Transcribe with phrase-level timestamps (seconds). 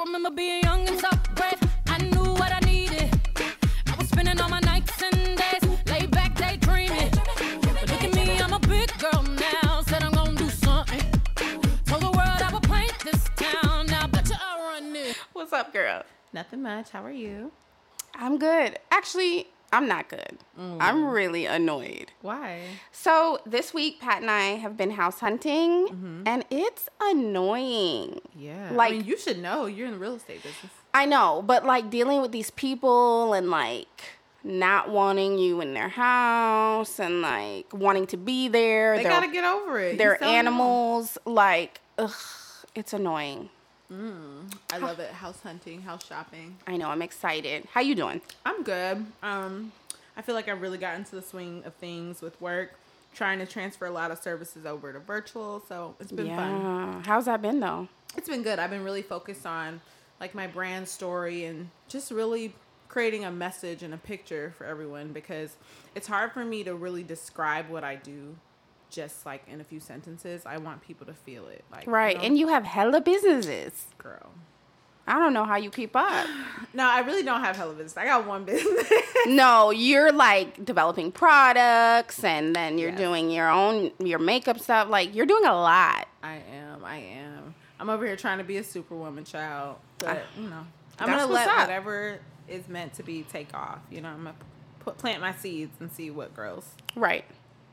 [0.00, 1.60] I remember being young and so brave.
[1.88, 3.10] I knew what I needed.
[3.86, 7.10] I was spending all my nights and days, laid back daydreaming.
[7.10, 9.82] But look at me, I'm a big girl now.
[9.82, 11.02] Said I'm gonna do something.
[11.84, 13.88] Told the world I would paint this town.
[13.88, 15.16] Now bet you I run it.
[15.34, 16.02] What's up, girl?
[16.32, 16.88] Nothing much.
[16.88, 17.52] How are you?
[18.14, 18.78] I'm good.
[18.90, 20.38] Actually, I'm not good.
[20.58, 21.12] I'm mm.
[21.12, 22.12] really annoyed.
[22.22, 22.62] Why?
[22.90, 26.22] So this week, Pat and I have been house hunting, mm-hmm.
[26.26, 28.20] and it's annoying.
[28.36, 28.70] Yeah.
[28.72, 29.66] Like- I mean, you should know.
[29.66, 30.72] You're in the real estate business.
[30.92, 34.02] I know, but like dealing with these people and like
[34.42, 38.96] not wanting you in their house and like wanting to be there.
[38.96, 39.92] They their- gotta get over it.
[39.92, 40.36] You Their tell them.
[40.36, 42.12] animals, like, ugh,
[42.74, 43.50] it's annoying.
[44.72, 45.10] I love it.
[45.10, 46.56] House hunting, house shopping.
[46.66, 46.88] I know.
[46.88, 47.66] I'm excited.
[47.72, 48.20] How you doing?
[48.44, 49.04] I'm good.
[49.22, 49.72] Um,
[50.16, 52.74] I feel like I've really got into the swing of things with work,
[53.14, 55.62] trying to transfer a lot of services over to virtual.
[55.68, 56.60] So it's been fun.
[56.60, 57.02] yeah.
[57.04, 57.88] How's that been though?
[58.16, 58.58] It's been good.
[58.58, 59.80] I've been really focused on
[60.20, 62.54] like my brand story and just really
[62.88, 65.56] creating a message and a picture for everyone because
[65.94, 68.36] it's hard for me to really describe what I do
[68.90, 70.42] just like in a few sentences.
[70.44, 71.64] I want people to feel it.
[71.70, 72.16] Like you Right.
[72.16, 73.86] know, And you have hella businesses.
[73.98, 74.30] girl.
[75.06, 76.26] I don't know how you keep up.
[76.72, 77.96] No, I really don't have hella business.
[77.96, 78.88] I got one business.
[79.26, 82.98] no, you're like developing products and then you're Yes.
[82.98, 84.88] doing your own your makeup stuff.
[84.88, 86.06] Like you're doing a lot.
[86.22, 86.84] I am.
[86.84, 87.54] I am.
[87.80, 90.40] I'm over here trying to be a superwoman child, but ah.
[90.40, 90.64] you know,
[91.00, 91.60] I'm gonna let up.
[91.66, 93.80] whatever is meant to be take off.
[93.90, 94.34] You know, I'm gonna
[94.78, 96.66] put plant my seeds and see what grows.
[96.94, 97.24] Right.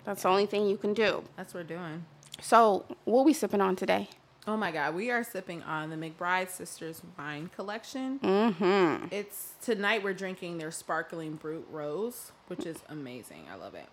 [0.07, 1.21] That's the only thing you can do.
[1.35, 2.05] That's what we're doing.
[2.39, 4.07] So, what we sipping on today?
[4.47, 8.17] Oh my God, we are sipping on the McBride Sisters wine collection.
[8.19, 9.07] Mm-hmm.
[9.11, 13.47] It's tonight we're drinking their sparkling brut rose, which is amazing.
[13.51, 13.87] I love it.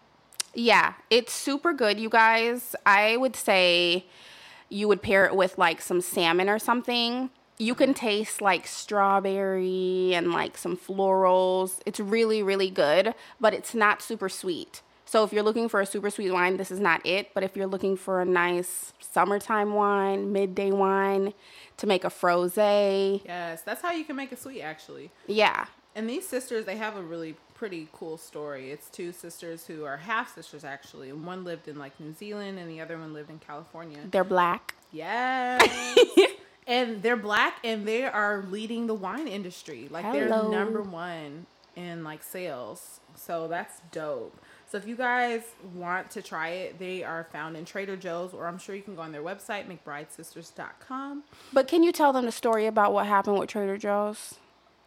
[0.54, 2.76] Yeah, it's super good, you guys.
[2.86, 4.06] I would say
[4.68, 7.30] you would pair it with like some salmon or something.
[7.58, 11.80] You can taste like strawberry and like some florals.
[11.84, 14.80] It's really, really good, but it's not super sweet.
[15.14, 17.34] So if you're looking for a super sweet wine, this is not it.
[17.34, 21.34] But if you're looking for a nice summertime wine, midday wine
[21.76, 25.12] to make a froze, Yes, that's how you can make it sweet, actually.
[25.28, 28.72] yeah, And these sisters, they have a really pretty cool story.
[28.72, 31.10] It's two sisters who are half sisters, actually.
[31.10, 34.00] And one lived in like New Zealand, and the other one lived in California.
[34.10, 34.74] they're black.
[34.90, 35.96] Yes.
[36.66, 39.86] and they're black, and they are leading the wine industry.
[39.92, 40.50] Like Hello.
[40.50, 41.46] they're number one
[41.76, 42.98] in like sales.
[43.14, 44.36] So that's dope.
[44.74, 45.42] So if you guys
[45.72, 48.96] want to try it, they are found in Trader Joe's, or I'm sure you can
[48.96, 51.22] go on their website, McBrideSisters.com.
[51.52, 54.34] But can you tell them the story about what happened with Trader Joe's?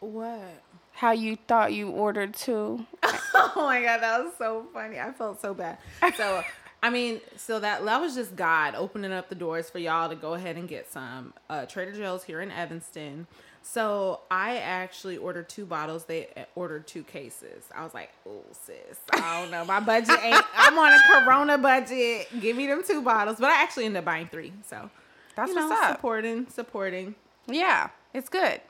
[0.01, 0.61] What?
[0.91, 2.85] How you thought you ordered two?
[3.33, 4.99] Oh my god, that was so funny.
[4.99, 5.77] I felt so bad.
[6.17, 6.43] So,
[6.83, 10.15] I mean, so that that was just God opening up the doors for y'all to
[10.15, 13.25] go ahead and get some uh, Trader Joe's here in Evanston.
[13.69, 16.05] So I actually ordered two bottles.
[16.05, 17.65] They uh, ordered two cases.
[17.75, 19.65] I was like, "Oh, sis, I don't know.
[19.65, 20.41] My budget ain't.
[20.55, 22.27] I'm on a Corona budget.
[22.39, 24.53] Give me them two bottles." But I actually ended up buying three.
[24.65, 24.89] So
[25.35, 25.95] That's you know, what's up.
[25.97, 27.15] supporting, supporting.
[27.45, 28.61] Yeah, it's good.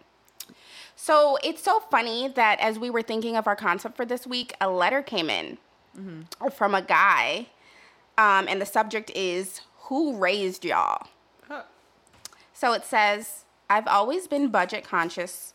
[0.95, 4.55] So it's so funny that as we were thinking of our concept for this week,
[4.59, 5.59] a letter came in
[6.51, 7.47] from a guy,
[8.17, 11.07] um, and the subject is "Who raised y'all?"
[11.47, 11.61] Huh.
[12.51, 15.53] So it says, I've always been budget conscious.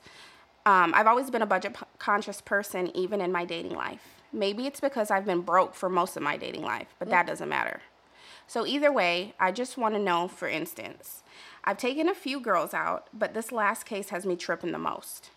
[0.67, 4.03] Um, I've always been a budget p- conscious person, even in my dating life.
[4.33, 7.49] Maybe it's because I've been broke for most of my dating life, but that doesn't
[7.49, 7.81] matter.
[8.47, 11.23] So, either way, I just want to know for instance,
[11.65, 15.31] I've taken a few girls out, but this last case has me tripping the most.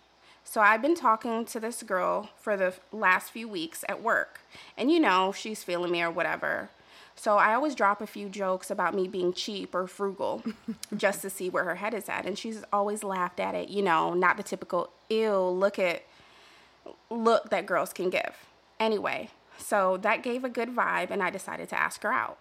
[0.43, 4.41] So, I've been talking to this girl for the last few weeks at work,
[4.77, 6.69] and you know, she's feeling me or whatever.
[7.15, 10.43] So I always drop a few jokes about me being cheap or frugal
[10.97, 12.25] just to see where her head is at.
[12.25, 16.03] And she's always laughed at it, you know, not the typical, ew, look at,
[17.09, 18.35] look that girls can give.
[18.79, 22.37] Anyway, so that gave a good vibe and I decided to ask her out.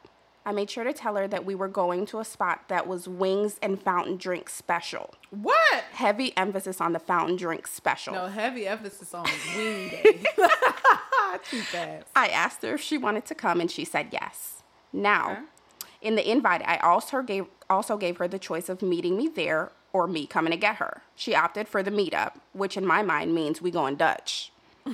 [0.46, 3.08] I made sure to tell her that we were going to a spot that was
[3.08, 5.14] wings and fountain drink special.
[5.30, 5.84] What?
[5.92, 8.12] Heavy emphasis on the fountain drink special.
[8.12, 9.24] No heavy emphasis on
[9.56, 10.22] wing day.
[11.44, 12.06] Too fast.
[12.14, 14.53] I asked her if she wanted to come and she said yes.
[14.94, 15.40] Now, Okay.
[16.00, 19.72] in the invite, I also gave also gave her the choice of meeting me there
[19.92, 21.02] or me coming to get her.
[21.16, 24.52] She opted for the meetup, which in my mind means we going Dutch.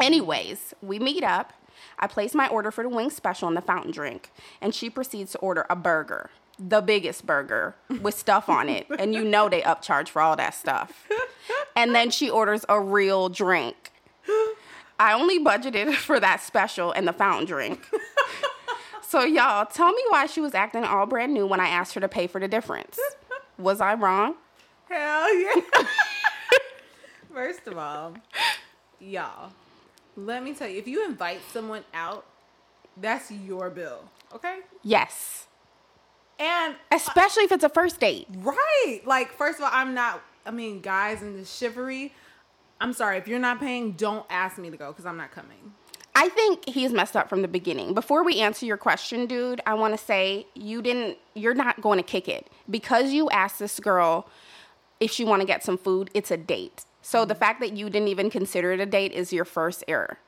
[0.00, 1.52] Anyways, we meet up.
[1.98, 4.30] I place my order for the wing special and the fountain drink,
[4.60, 9.14] and she proceeds to order a burger, the biggest burger with stuff on it, and
[9.14, 11.06] you know they upcharge for all that stuff.
[11.76, 13.92] And then she orders a real drink.
[14.98, 17.80] I only budgeted for that special and the fountain drink.
[19.06, 22.00] So y'all, tell me why she was acting all brand new when I asked her
[22.00, 22.98] to pay for the difference.
[23.58, 24.34] Was I wrong?
[24.88, 25.54] Hell yeah.
[27.32, 28.14] First of all,
[29.00, 29.52] y'all,
[30.16, 32.24] let me tell you, if you invite someone out,
[32.96, 34.04] that's your bill,
[34.34, 34.60] okay?
[34.82, 35.46] Yes.
[36.38, 38.26] And Especially if it's a first date.
[38.38, 40.20] right, like first of all, I'm not.
[40.44, 42.12] I mean, guys in the chivalry.
[42.80, 43.92] I'm sorry if you're not paying.
[43.92, 45.74] Don't ask me to go because I'm not coming.
[46.14, 47.92] I think he's messed up from the beginning.
[47.92, 51.98] Before we answer your question, dude, I want to say you didn't you're not going
[51.98, 54.28] to kick it because you asked this girl
[55.00, 56.84] if she want to get some food, it's a date.
[57.02, 60.18] So the fact that you didn't even consider it a date is your first error.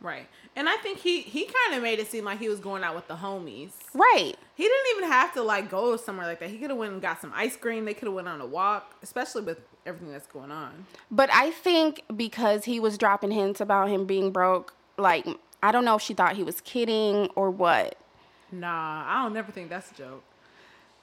[0.00, 0.26] Right,
[0.56, 2.94] and I think he he kind of made it seem like he was going out
[2.94, 3.70] with the homies.
[3.94, 4.34] Right.
[4.54, 6.50] He didn't even have to like go somewhere like that.
[6.50, 7.84] He could have went and got some ice cream.
[7.84, 10.86] They could have went on a walk, especially with everything that's going on.
[11.10, 15.26] But I think because he was dropping hints about him being broke, like
[15.62, 17.96] I don't know if she thought he was kidding or what.
[18.52, 20.22] Nah, I don't never think that's a joke.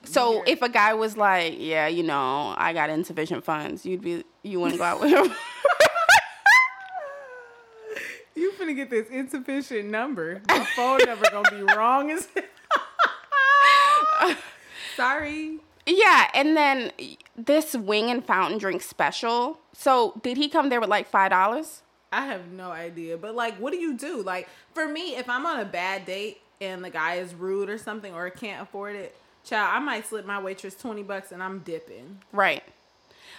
[0.06, 4.24] So if a guy was like, "Yeah, you know, I got insufficient funds," you'd be
[4.44, 5.34] you wouldn't go out with him.
[8.36, 10.42] You finna get this insufficient number.
[10.48, 12.28] The phone number gonna be wrong as
[14.98, 15.60] Sorry.
[15.86, 16.92] yeah, and then
[17.36, 19.60] this wing and fountain drink special.
[19.74, 21.84] So did he come there with like five dollars?
[22.14, 23.18] I have no idea.
[23.18, 24.22] But like what do you do?
[24.22, 27.78] Like for me, if I'm on a bad date and the guy is rude or
[27.78, 29.16] something or can't afford it,
[29.46, 32.20] child, I might slip my waitress twenty bucks and I'm dipping.
[32.32, 32.64] Right.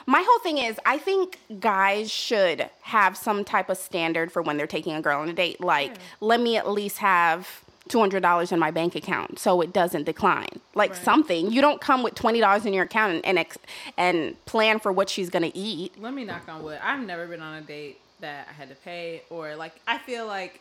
[0.07, 4.59] My whole thing is, I think guys should have some type of standard for when
[4.59, 5.63] they're taking a girl on a date.
[5.63, 9.73] Like, let me at least have two hundred dollars in my bank account so it
[9.73, 10.61] doesn't decline.
[10.75, 11.05] Like Right.
[11.05, 11.51] something.
[11.53, 13.59] You don't come with twenty dollars in your account and and, ex-
[13.97, 15.95] and plan for what she's gonna eat.
[16.01, 16.81] Let me knock on wood.
[16.83, 20.27] I've never been on a date that I had to pay or like I feel
[20.27, 20.61] like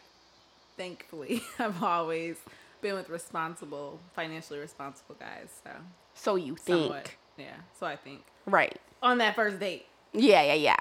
[0.77, 2.35] thankfully I've always
[2.81, 5.49] been with responsible, financially responsible guys.
[5.63, 5.71] So
[6.13, 7.11] So you think, somewhat.
[7.37, 7.55] Yeah.
[7.79, 8.21] So I think.
[8.45, 8.77] right?
[9.01, 9.85] On that first date.
[10.11, 10.75] Yeah, yeah, yeah.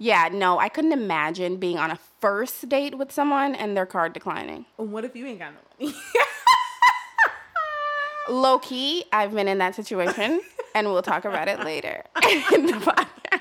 [0.00, 4.12] Yeah, no, I couldn't imagine being on a first date with someone and their card
[4.12, 4.64] declining.
[4.76, 5.94] What if you ain't got no money?
[8.28, 10.40] Low key, I've been in that situation,
[10.74, 12.04] and we'll talk about it later
[12.54, 13.40] in the podcast.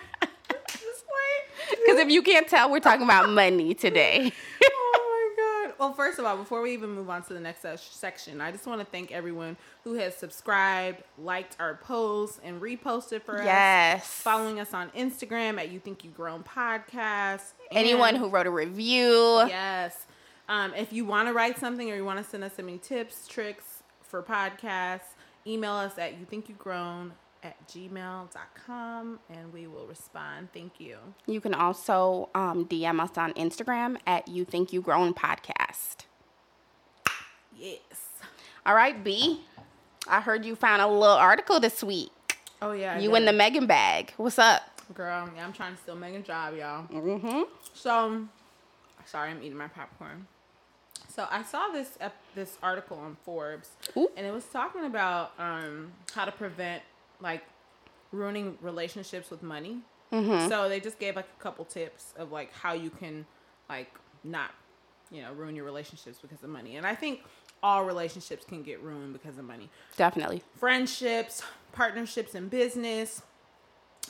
[1.97, 4.31] Because if you can't tell, we're talking about money today.
[4.63, 5.75] oh my god.
[5.79, 8.51] Well, first of all, before we even move on to the next se- section, I
[8.51, 13.45] just want to thank everyone who has subscribed, liked our posts, and reposted for us.
[13.45, 14.05] yes.
[14.07, 17.53] Following us on Instagram at You Think You Grown Podcast.
[17.71, 19.43] Anyone who wrote a review.
[19.47, 20.05] Yes.
[20.47, 23.27] Um, if you want to write something or you want to send us any tips,
[23.27, 25.15] tricks for podcasts,
[25.47, 30.49] email us at you think you grown at gmail.com and we will respond.
[30.53, 30.97] Thank you.
[31.25, 36.05] You can also um, DM us on Instagram at You Think You Grown Podcast.
[37.55, 37.79] Yes.
[38.65, 39.41] All right, B.
[40.07, 42.11] I heard you found a little article this week.
[42.61, 42.95] Oh yeah.
[42.95, 44.13] I You in the Megan bag.
[44.17, 44.61] What's up?
[44.93, 45.29] girl.
[45.35, 46.87] Yeah, I'm trying to steal Megan's job, y'all.
[46.87, 47.41] Mm-hmm.
[47.73, 48.25] So,
[49.05, 50.27] sorry, I'm eating my popcorn.
[51.09, 54.09] So I saw this ep- this article on Forbes, Ooh.
[54.15, 56.83] and it was talking about um, how to prevent
[57.21, 57.43] like
[58.11, 59.79] ruining relationships with money.
[60.11, 60.49] Mm-hmm.
[60.49, 63.25] So they just gave like a couple tips of like how you can
[63.69, 63.93] like
[64.23, 64.51] not
[65.11, 66.77] you know ruin your relationships because of money.
[66.77, 67.21] And I think
[67.63, 69.69] all relationships can get ruined because of money.
[69.95, 70.43] Definitely.
[70.55, 73.21] Friendships, partnerships in business,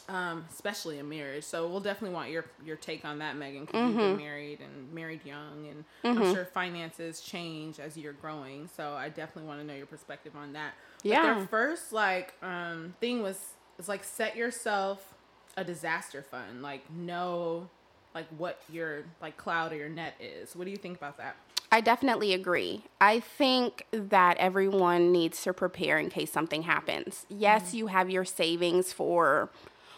[0.09, 1.43] um, especially in marriage.
[1.43, 3.99] So we'll definitely want your your take on that, Megan, because you've Mm-hmm.
[3.99, 5.83] been married and married young, and
[6.15, 8.67] I'm sure finances change as you're growing.
[8.67, 10.73] So I definitely want to know your perspective on that.
[11.09, 11.21] But Yeah.
[11.21, 15.13] their first like um thing was is like set yourself
[15.57, 16.61] a disaster fund.
[16.61, 17.69] Like know
[18.15, 20.55] like what your like cloud or your net is.
[20.55, 21.35] What do you think about that?
[21.71, 22.83] I definitely agree.
[23.01, 27.25] I think that everyone needs to prepare in case something happens.
[27.29, 29.49] Yes, you have your savings for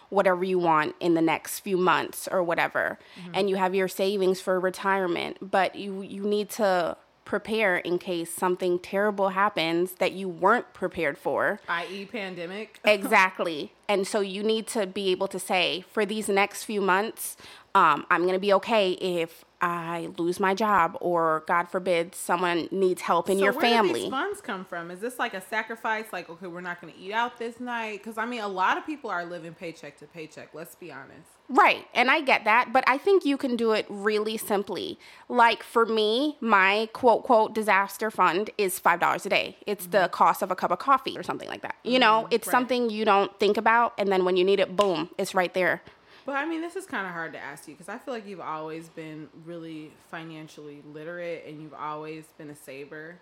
[0.09, 3.31] whatever you want in the next few months or whatever, mm-hmm.
[3.33, 6.97] and you have your savings for retirement, but you you need to
[7.29, 11.59] prepare in case something terrible happens that you weren't prepared for.
[11.69, 12.79] I.e., pandemic.
[12.85, 13.71] Exactly.
[13.87, 17.37] And so you need to be able to say, for these next few months,
[17.75, 22.69] um, I'm going to be okay if I lose my job or, God forbid, someone
[22.71, 24.01] needs help in So your where do family.
[24.01, 24.89] these funds come from?
[24.89, 26.05] Is this like a sacrifice?
[26.11, 27.99] Like, okay, we're not going to eat out this night?
[27.99, 30.53] Because I mean, a lot of people are living paycheck to paycheck.
[30.53, 31.27] Let's be honest.
[31.49, 31.85] Right.
[31.93, 32.71] And I get that.
[32.71, 34.97] But I think you can do it really simply.
[35.27, 39.57] Like for me, my quote, quote, disaster fund is $5 a day.
[39.67, 41.75] It's the cost of a cup of coffee or something like that.
[41.83, 42.51] You know, it's right.
[42.51, 43.93] something you don't think about.
[43.97, 45.81] And then when you need it, boom, it's right there.
[46.29, 48.27] But I mean, this is kind of hard to ask you because I feel like
[48.27, 53.17] you've always been really financially literate and you've always been a saver.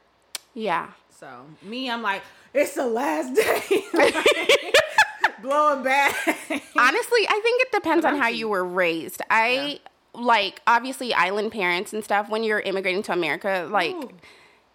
[0.54, 0.90] Yeah.
[1.10, 2.22] So me, I'm like,
[2.54, 3.62] it's the last day.
[5.42, 6.16] blowing back.
[6.28, 9.22] Honestly, I think it depends on how you were raised.
[9.30, 9.80] I
[10.14, 12.30] like obviously island parents and stuff.
[12.30, 14.12] When you're immigrating to America, like Ooh.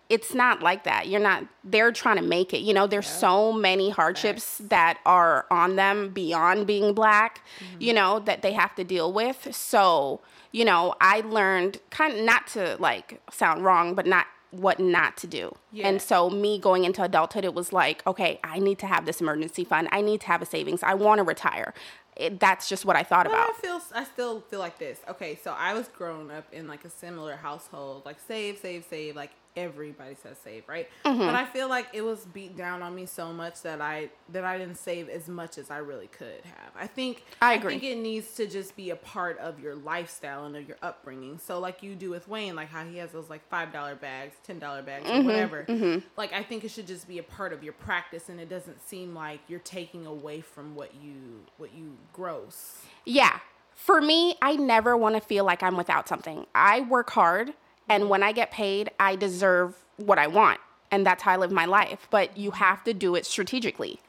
[0.08, 1.08] It's not like that.
[1.08, 1.44] You're not.
[1.64, 2.58] They're trying to make it.
[2.58, 7.42] You know, there's so many hardships that are on them beyond being black.
[7.58, 7.82] Mm-hmm.
[7.82, 9.54] You know that they have to deal with.
[9.54, 10.20] So
[10.52, 15.16] you know, I learned kind of not to like sound wrong, but not what not
[15.16, 15.54] to do.
[15.72, 15.88] Yeah.
[15.88, 19.20] And so me going into adulthood, it was like, okay, I need to have this
[19.20, 19.88] emergency fund.
[19.90, 20.82] I need to have a savings.
[20.82, 21.72] I want to retire.
[22.14, 23.50] It, that's just what I thought But about.
[23.50, 25.00] I feel I still feel like this.
[25.08, 29.16] Okay, so I was growing up in like a similar household, like save, save, save.
[29.16, 30.88] Like everybody says save, right?
[31.04, 31.20] Mm-hmm.
[31.20, 34.44] But I feel like it was beat down on me so much that I that
[34.44, 36.72] I didn't save as much as I really could have.
[36.76, 37.78] I think I agree.
[37.78, 41.38] think it needs to just be a part of your lifestyle and of your upbringing.
[41.38, 44.36] So like you do with Wayne, like how he has those like five dollar bags,
[44.44, 46.02] ten dollar bags, Mm-hmm, or whatever.
[46.16, 48.86] Like I think it should just be a part of your practice, and it doesn't
[48.86, 52.82] seem like you're taking away from what you what you gross.
[53.04, 53.38] Yeah.
[53.74, 56.46] For me, I never want to feel like I'm without something.
[56.54, 57.54] I work hard,
[57.88, 60.60] and when I get paid, I deserve what I want.
[60.90, 62.06] And that's how I live my life.
[62.10, 64.00] But you have to do it strategically.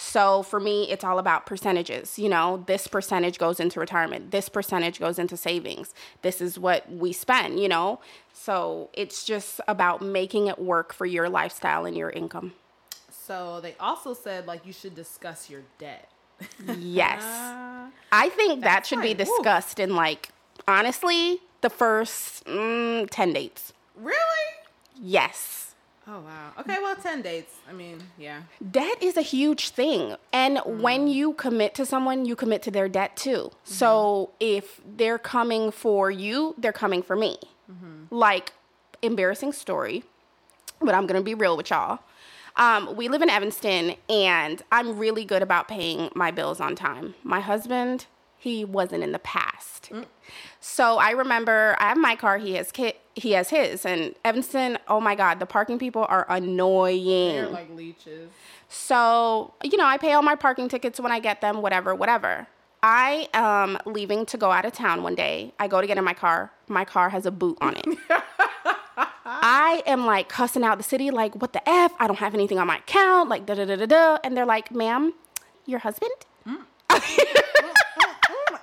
[0.00, 2.20] So for me, it's all about percentages.
[2.20, 5.92] You know, this percentage goes into retirement, this percentage goes into savings.
[6.22, 7.98] This is what we spend, you know?
[8.32, 12.52] So it's just about making it work for your lifestyle and your income.
[13.10, 16.08] So they also said like you should discuss your debt.
[16.78, 17.20] Yes.
[18.12, 20.28] I think that should be like, discussed in like,
[20.68, 23.72] honestly, the first mm, 10 dates.
[23.96, 24.14] really?
[25.00, 25.74] Yes.
[26.10, 26.52] Oh wow.
[26.58, 27.52] Okay, well, ten dates.
[27.68, 28.40] I mean, yeah.
[28.70, 30.16] Debt is a huge thing.
[30.32, 33.50] And when you commit to someone, you commit to their debt too.
[33.62, 37.36] So if they're coming for you, they're coming for me.
[38.10, 38.54] Like,
[39.02, 40.02] embarrassing story,
[40.80, 41.98] but I'm going to be real with y'all.
[42.56, 47.14] Um, we live in Evanston, and I'm really good about paying my bills on time.
[47.22, 48.06] My husband,
[48.38, 49.90] he wasn't in the past.
[49.92, 50.06] Mm.
[50.60, 54.78] So I remember I have my car, he has ki- he has his, and Evanston.
[54.86, 57.34] Oh my God, the parking people are annoying.
[57.34, 58.30] They're like leeches.
[58.68, 62.46] So, you know, I pay all my parking tickets when I get them, whatever, whatever.
[62.82, 65.52] I am leaving to go out of town one day.
[65.58, 66.52] I go to get in my car.
[66.68, 67.86] My car has a boot on it.
[69.26, 71.92] I am like cussing out the city, like, what the F?
[71.98, 74.18] I don't have anything on my account, like, da da da da da.
[74.22, 75.12] And they're like, ma'am,
[75.66, 76.12] your husband?
[76.46, 76.64] Mm.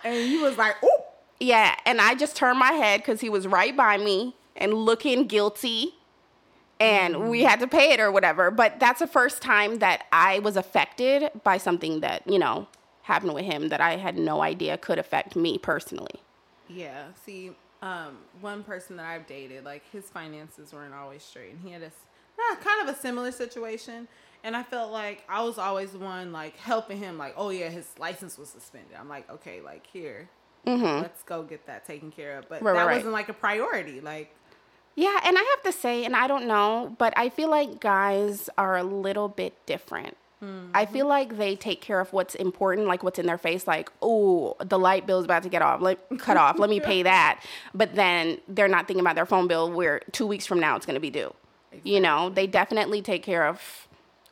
[0.05, 1.05] And he was like, oh,
[1.39, 1.75] Yeah.
[1.85, 5.95] And I just turned my head because he was right by me and looking guilty.
[6.79, 8.51] And we had to pay it or whatever.
[8.51, 12.67] But that's the first time that I was affected by something that, you know,
[13.03, 16.21] happened with him that I had no idea could affect me personally.
[16.67, 17.05] yeah.
[17.25, 21.71] See, um, one person that I've dated, like his finances weren't always straight, and he
[21.71, 21.91] had a
[22.37, 24.07] nah, kind of a similar situation.
[24.45, 27.69] And I felt like I was always the one like helping him, like, oh yeah,
[27.69, 28.95] his license was suspended.
[28.97, 30.29] I'm like, okay, like here,
[31.01, 32.47] let's go get that taken care of.
[32.47, 32.67] But Mm-hmm.
[32.67, 34.01] Right, that right, wasn't like a priority.
[34.01, 34.33] Like,
[34.95, 38.47] Yeah, and I have to say, and I don't know, but I feel like guys
[38.57, 40.15] are a little bit different.
[40.75, 43.91] I feel like they take care of what's important, like what's in their face, like,
[44.03, 47.43] oh, the light bill's about to get off, like cut off, let me pay that.
[47.73, 50.85] But then they're not thinking about their phone bill where two weeks from now it's
[50.85, 51.33] gonna be due.
[51.83, 53.84] You know, they definitely take care of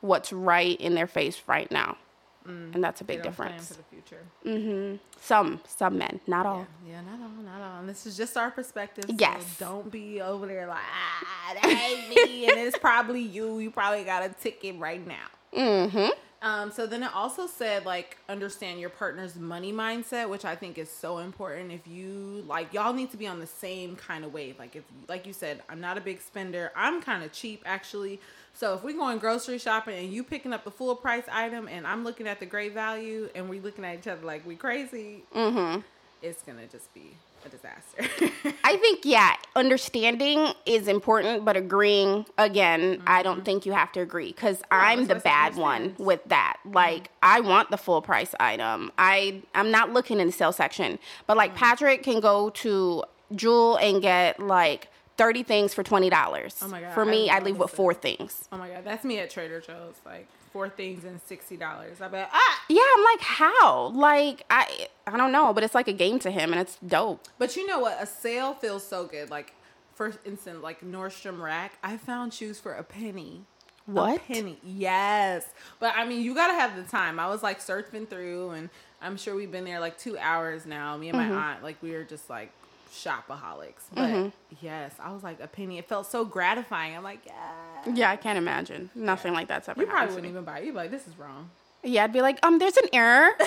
[0.03, 1.97] what's right in their face right now.
[2.45, 3.69] And that's a big difference.
[3.69, 4.99] for the future.
[5.21, 6.67] Some, some men, not all.
[6.85, 7.79] Yeah, not all, not all.
[7.79, 9.05] And this is just our perspective.
[9.07, 9.55] so Yes.
[9.57, 13.59] don't be over there like, ah, that ain't me, and it's probably you.
[13.59, 15.27] You probably got a ticket right now.
[15.55, 16.09] Mm-hmm.
[16.43, 20.77] Um, so then it also said like understand your partner's money mindset, which I think
[20.77, 21.71] is so important.
[21.71, 24.59] If you like, y'all need to be on the same kind of wave.
[24.59, 26.71] Like if, like you said, I'm not a big spender.
[26.75, 28.19] I'm kind of cheap actually.
[28.53, 31.87] So if we're going grocery shopping and you picking up the full price item and
[31.87, 35.23] I'm looking at the great value and we looking at each other like we crazy,
[35.33, 35.79] Mm-hmm.
[36.21, 38.53] it's gonna just be a disaster.
[38.63, 43.45] I think yeah, understanding is important, but agreeing again, I don't mm-hmm.
[43.45, 46.23] think you have to agree because I'm the that's what I said, bad one with
[46.25, 46.57] that.
[46.59, 46.75] Mm-hmm.
[46.75, 48.91] Like I want the full price item.
[48.97, 51.59] I I'm not looking in the sale section, but like mm-hmm.
[51.59, 53.03] Patrick can go to
[53.35, 54.89] Jewel and get like.
[55.17, 56.63] 30 things for $20.
[56.63, 58.47] Oh my God, For me, I I leave with four things.
[58.51, 59.95] oh my god, that's me at Trader Joe's.
[60.05, 61.99] Like four things and sixty dollars.
[62.01, 62.63] I bet ah.
[62.69, 63.87] Yeah, I'm like, how?
[63.93, 67.27] Like, I I don't know, but it's like a game to him and it's dope.
[67.37, 68.01] But you know what?
[68.01, 69.29] A sale feels so good.
[69.29, 69.53] Like,
[69.95, 73.41] for instance, like Nordstrom Rack, I found shoes for a penny.
[73.85, 74.17] What?
[74.17, 74.57] A penny.
[74.63, 75.45] Yes.
[75.79, 77.19] But I mean, you gotta have the time.
[77.19, 78.69] I was like surfing through, and
[79.01, 80.95] I'm sure we've been there like two hours now.
[80.97, 81.33] Me and Mm-hmm.
[81.35, 82.51] my aunt, like, we were just like
[82.93, 83.81] shopaholics.
[83.93, 84.31] But
[84.61, 85.77] yes, I was like a penny.
[85.77, 86.95] It felt so gratifying.
[86.95, 87.93] I'm like, yeah.
[87.93, 88.89] Yeah, I can't imagine.
[88.95, 90.65] Nothing like that's ever You probably wouldn't even buy it.
[90.65, 91.49] You'd be like, this is wrong.
[91.83, 93.31] Yeah, I'd be like, um, there's an error.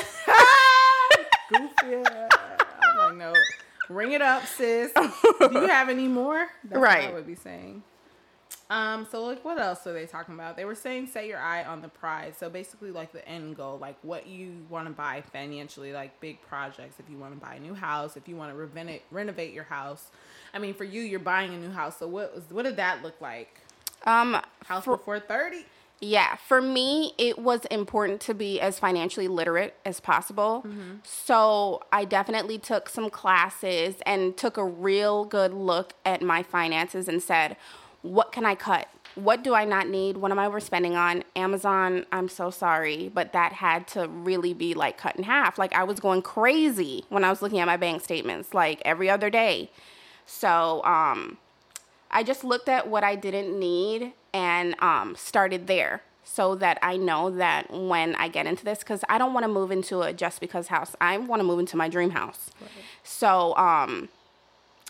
[1.49, 2.03] Goofy.
[2.05, 3.33] I'm like, no.
[3.89, 4.93] Ring it up, sis.
[4.93, 5.11] Do
[5.53, 6.49] you have any more?
[6.65, 7.83] That's what I would be saying.
[8.69, 10.57] Um, so like what else are they talking about?
[10.57, 12.35] They were saying set your eye on the prize.
[12.39, 16.43] So basically like the end goal, like what you want to buy financially, like big
[16.43, 16.99] projects.
[16.99, 19.65] If you want to buy a new house, if you want to renovate renovate your
[19.65, 20.11] house.
[20.53, 21.99] I mean, for you, you're buying a new house.
[21.99, 23.61] So what was what did that look like?
[24.05, 25.67] Um, House For- before thirty?
[25.99, 30.63] Yeah, for me, it was important to be as financially literate as possible.
[31.05, 37.09] So I definitely took some classes and took a real good look at my finances
[37.09, 37.57] and said,
[38.07, 38.89] what can I cut?
[39.15, 40.19] What do I not need?
[40.19, 41.25] What am I overspending on?
[41.35, 45.59] Amazon, I'm so sorry, but that had to really be like cut in half.
[45.59, 49.09] Like I was going crazy when I was looking at my bank statements, like every
[49.09, 49.71] other day.
[50.27, 51.39] So, um,
[52.11, 56.97] I just looked at what I didn't need and um, started there so that I
[56.97, 60.13] know that when I get into this, because I don't want to move into a
[60.13, 60.95] just because house.
[61.01, 62.51] I want to move into my dream house.
[63.03, 64.09] So um,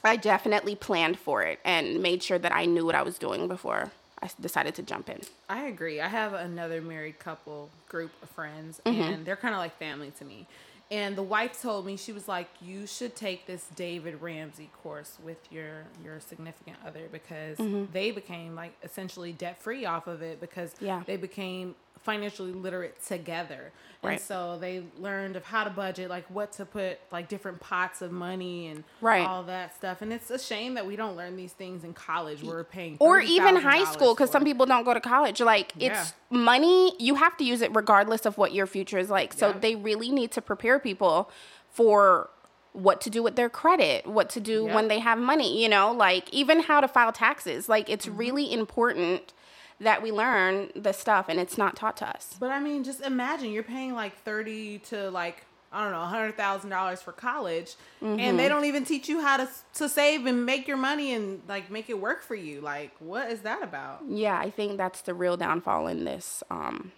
[0.06, 3.48] I definitely planned for it and made sure that I knew what I was doing
[3.48, 3.90] before
[4.22, 5.20] I decided to jump in.
[5.48, 6.00] I agree.
[6.00, 9.00] I have another married couple group of friends, Mm-hmm.
[9.02, 10.46] and they're kind of like family to me.
[10.88, 15.18] And the wife told me she was like, "You should take this David Ramsey course
[15.24, 17.58] with your your significant other because
[17.92, 21.02] they became like essentially debt free off of it because Yeah.
[21.04, 23.72] they became financially literate together.
[24.02, 24.20] And Right.
[24.20, 28.12] so they learned of how to budget, like what to put, like different pots of
[28.12, 29.26] money and Right.
[29.26, 30.02] all that stuff.
[30.02, 32.42] And it's a shame that we don't learn these things in college.
[32.42, 36.12] We're paying or even high school because some people don't go to college like it's
[36.30, 39.58] money you have to use it regardless of what your future is like so Yeah.
[39.58, 41.30] they really need to prepare people
[41.70, 42.30] for
[42.72, 44.74] what to do with their credit what to do Yeah.
[44.74, 48.16] when they have money you know like even how to file taxes like it's Mm-hmm.
[48.18, 49.32] really important
[49.80, 53.00] that we learn the stuff and it's not taught to us But I mean, just
[53.02, 57.74] imagine you're paying like thirty to like I don't know, hundred thousand dollars for college,
[58.00, 58.36] and Mm-hmm.
[58.38, 61.70] they don't even teach you how to to save and make your money and like
[61.70, 62.60] make it work for you.
[62.60, 64.00] Like, what is that about?
[64.08, 66.92] yeah i think that's the real downfall in this um,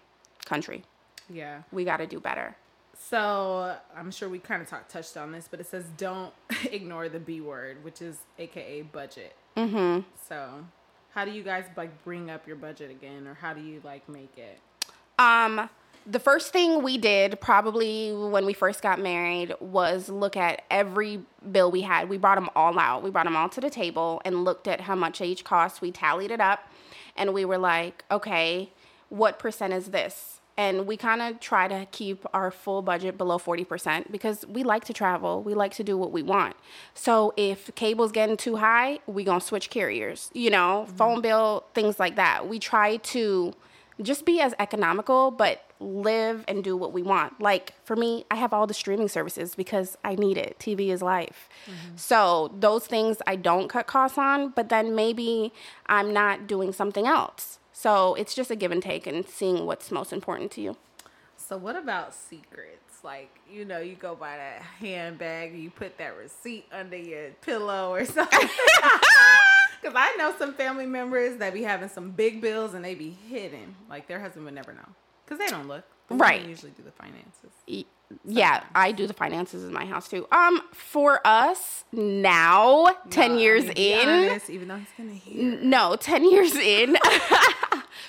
[0.45, 0.85] country
[1.29, 1.63] Yeah.
[1.73, 2.57] we got to do better
[2.95, 6.33] So I'm sure we kind of talked touched on this, but it says don't
[6.71, 9.35] ignore the B word, which is AKA budget.
[9.57, 10.03] Mm-hmm.
[10.29, 10.67] So,
[11.15, 14.09] how do you guys like bring up your budget again, or how do you like
[14.09, 14.59] make it?
[15.19, 15.69] Um,
[16.07, 21.21] the first thing we did probably when we first got married was look at every
[21.53, 22.09] bill we had.
[22.09, 23.03] We brought them all out.
[23.03, 25.83] We brought them all to the table and looked at how much each cost.
[25.83, 26.61] We tallied it up
[27.17, 28.73] and we were like, okay,
[29.11, 30.38] what percent is this?
[30.59, 34.85] And we kind of try to keep our full budget below 40% because we like
[34.87, 35.43] to travel.
[35.43, 36.57] We like to do what we want.
[36.95, 40.97] So if cable's getting too high, we going to switch carriers, you know, mm-hmm.
[40.97, 42.49] phone bill, things like that.
[42.49, 43.55] We try to
[44.03, 48.37] just be as economical but live and do what we want like for me i
[48.37, 51.97] have all the streaming services because i need it tv is life mm-hmm.
[51.97, 55.53] so those things i don't cut costs on but then maybe
[55.87, 59.91] i'm not doing something else so it's just a give and take and seeing what's
[59.93, 60.77] most important to you
[61.37, 63.05] So what about secrets?
[63.05, 67.91] Like, you know, you go buy that handbag, you put that receipt under your pillow
[67.95, 68.49] or something.
[69.83, 73.11] Cause I know some family members that be having some big bills and they be
[73.29, 73.77] hidden.
[73.89, 74.89] Like their husband would never know.
[75.27, 75.85] Cause they don't look.
[76.09, 76.45] The women Right.
[76.49, 77.53] Usually do the finances.
[78.25, 83.37] Yeah i do the finances in my house too um for us now 10 No,
[83.37, 85.61] I years in honest, even though he's gonna hear.
[85.61, 86.97] No, 10 years in,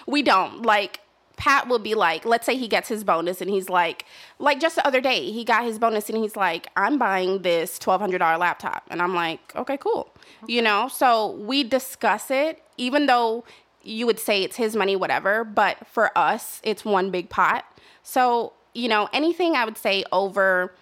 [0.10, 0.63] we don't.
[0.63, 1.02] Like,
[1.39, 4.06] Pat will be like, let's say he gets his bonus and he's like,
[4.39, 7.80] like just the other day, he got his bonus and he's like, I'm buying this
[7.80, 8.84] $1,200 laptop.
[8.89, 10.13] And I'm like, okay, cool.
[10.48, 13.45] You know, so we discuss it, even though
[13.84, 17.63] you would say it's his money, whatever, but for us, it's one big pot.
[18.04, 20.74] So, you know, anything I would say over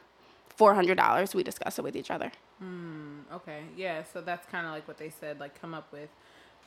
[0.58, 2.32] $400, we discuss it with each other.
[2.58, 4.02] Hmm, okay, yeah.
[4.12, 5.40] So that's kind of like what they said.
[5.40, 6.10] Like come up with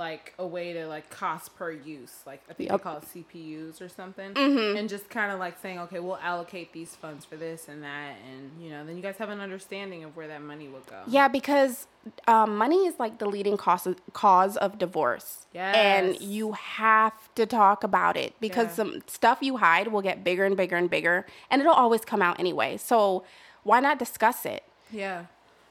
[0.00, 2.22] like a way to like cost per use.
[2.26, 2.78] Like I think Yep.
[2.80, 4.36] they call it CPUs or something.
[4.36, 8.14] And just kind of like saying, okay, we'll allocate these funds for this and that,
[8.28, 11.02] and you know, then you guys have an understanding of where that money will go.
[11.06, 11.86] Yeah, because
[12.26, 15.46] um, money is like the leading cause of, cause of divorce.
[15.54, 18.74] And you have to talk about it because Yeah.
[18.74, 22.22] some stuff you hide will get bigger and bigger and bigger, and it'll always come
[22.22, 22.78] out anyway.
[22.78, 23.22] So
[23.64, 24.64] why not discuss it?
[24.90, 25.26] Yeah.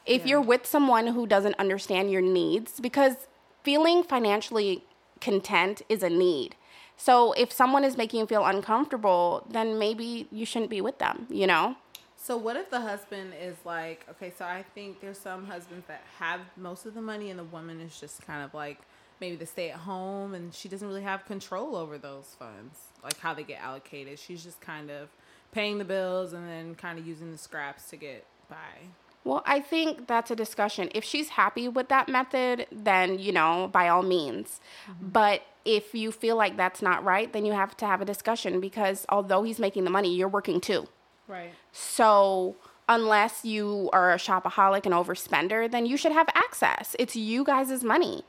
[0.05, 0.27] If Yeah.
[0.29, 3.27] you're with someone who doesn't understand your needs, because
[3.63, 4.83] feeling financially
[5.21, 6.55] content is a need.
[6.97, 11.27] So if someone is making you feel uncomfortable, then maybe you shouldn't be with them,
[11.29, 11.75] you know?
[12.17, 16.03] So what if the husband is like, okay, so I think there's some husbands that
[16.17, 18.79] have most of the money and the woman is just kind of like
[19.21, 23.17] maybe the stay at home and she doesn't really have control over those funds, like
[23.19, 24.19] how they get allocated.
[24.19, 25.07] She's just kind of
[25.53, 28.55] paying the bills and then kind of using the scraps to get by.
[29.23, 30.89] Well, I think that's a discussion.
[30.95, 34.59] If she's happy with that method, then, you know, by all means.
[34.89, 35.09] Mm-hmm.
[35.09, 38.59] But if you feel like that's not right, then you have to have a discussion
[38.59, 40.87] because although he's making the money, you're working too.
[41.27, 41.51] Right.
[41.71, 42.55] So,
[42.87, 46.95] unless you are a shopaholic and overspender, then you should have access.
[46.97, 48.23] It's you guys' money.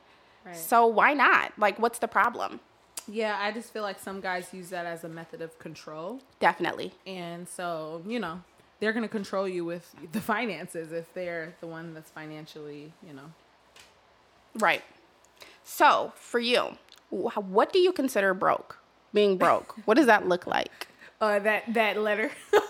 [0.44, 0.57] Right.
[0.57, 1.53] So, why not?
[1.57, 2.61] Like, what's the problem?
[3.09, 6.20] Yeah, I just feel like some guys use that as a method of control.
[6.38, 6.92] Definitely.
[7.07, 8.42] And so, you know,
[8.81, 13.12] they're going to control you with the finances if they're the one that's financially, you
[13.12, 13.33] know.
[14.59, 14.83] Right.
[15.62, 16.77] So, for you,
[17.11, 18.79] what do you consider broke?
[19.12, 19.77] Being broke.
[19.87, 20.88] what does that look like?
[21.23, 22.31] Uh, that that letter.
[22.55, 22.62] oh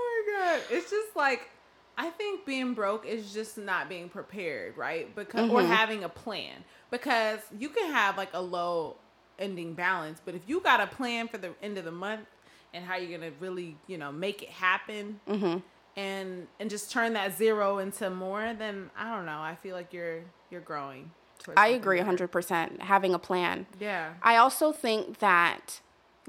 [0.00, 0.60] my god!
[0.70, 1.50] It's just like
[1.98, 5.14] I think being broke is just not being prepared, right?
[5.14, 6.64] Because or having a plan.
[6.90, 8.96] Because you can have like a low
[9.38, 12.26] ending balance, but if you got a plan for the end of the month
[12.72, 15.58] and how you're gonna really, you know, make it happen, mm-hmm.
[15.96, 19.40] and and just turn that zero into more, then I don't know.
[19.40, 21.10] I feel like you're you're growing.
[21.56, 22.80] I agree 100%.
[22.80, 23.66] Having a plan.
[23.78, 24.14] Yeah.
[24.22, 25.80] I also think that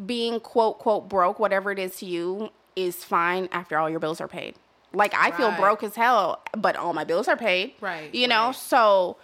[0.04, 4.20] being quote, quote, broke, whatever it is to you, is fine after all your bills
[4.20, 4.56] are paid.
[4.94, 7.74] Like, I feel broke as hell, but all my bills are paid.
[7.82, 8.48] Right, You know?
[8.48, 8.56] right.
[8.56, 9.18] So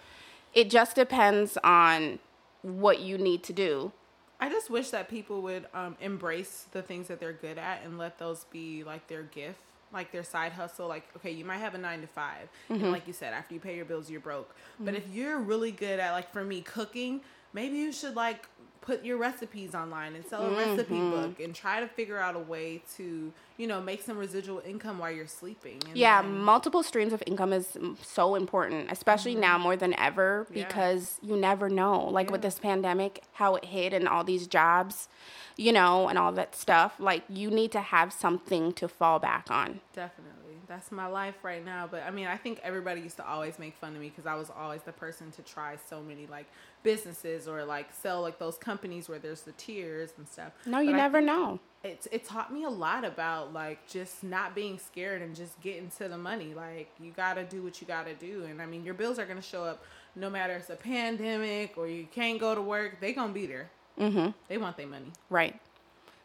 [0.54, 2.18] it just depends on
[2.62, 3.92] what you need to do.
[4.40, 7.96] I just wish that people would um, embrace the things that they're good at and
[7.98, 9.60] let those be like their gift,
[9.92, 10.88] like their side hustle.
[10.88, 12.82] Like, okay, you might have a nine to 5 Mm-hmm.
[12.82, 14.54] and like you said, after you pay your bills, you're broke.
[14.80, 17.20] But if you're really good at, like, for me, cooking,
[17.52, 18.48] maybe you should like
[18.82, 21.10] put your recipes online and sell a recipe Mm-hmm.
[21.10, 24.98] book and try to figure out a way to, you know, make some residual income
[24.98, 25.80] while you're sleeping.
[25.88, 30.44] And Yeah, then- multiple streams of income is so important, especially now more than ever
[30.50, 30.58] Mm-hmm.
[30.58, 30.66] Yeah.
[30.66, 32.08] because you never know.
[32.08, 35.08] Like with this pandemic, how it hit and all these jobs,
[35.56, 36.94] you know, and all that stuff.
[36.98, 39.80] Like you need to have something to fall back on.
[39.94, 40.51] Definitely.
[40.68, 41.88] That's my life right now.
[41.90, 44.34] But I mean, I think everybody used to always make fun of me because I
[44.34, 46.46] was always the person to try so many like
[46.82, 50.52] businesses or like sell like those companies where there's the tiers and stuff.
[50.66, 51.60] No, you But never know.
[51.84, 55.90] It's it taught me a lot about like just not being scared and just getting
[55.98, 56.54] to the money.
[56.54, 58.44] Like you got to do what you got to do.
[58.44, 61.76] And I mean, your bills are going to show up no matter it's a pandemic
[61.76, 63.00] or you can't go to work.
[63.00, 63.70] They going to be there.
[63.98, 64.30] Mm-hmm.
[64.48, 65.12] They want their money.
[65.30, 65.58] Right.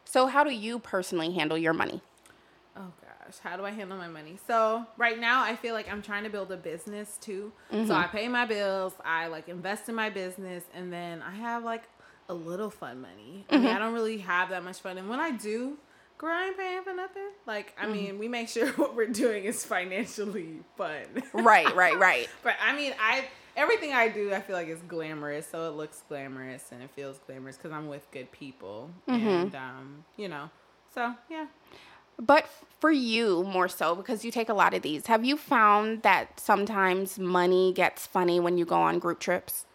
[0.04, 2.00] So how do you personally handle your money?
[3.28, 4.38] Gosh, how do I handle my money?
[4.46, 7.52] So right now, I feel like I'm trying to build a business too.
[7.70, 7.92] So mm-hmm.
[7.92, 11.82] I pay my bills, I like invest in my business, and then I have like
[12.30, 13.44] a little fun money.
[13.50, 13.76] I mean, mm-hmm.
[13.76, 15.76] I don't really have that much fun, and when I do,
[16.16, 17.28] girl, I ain't paying for nothing.
[17.46, 17.92] Like, I mm.
[17.92, 21.22] mean, we make sure what we're doing is financially fun.
[21.34, 22.28] Right, right, right.
[22.42, 26.02] But I mean, I everything I do, I feel like is glamorous, so it looks
[26.08, 29.28] glamorous and it feels glamorous because I'm with good people, mm-hmm.
[29.28, 30.48] and um, you know,
[30.94, 31.46] so yeah.
[32.20, 32.48] But
[32.80, 35.06] for you more so because you take a lot of these.
[35.06, 39.66] Have you found that sometimes money gets funny when you go on group trips?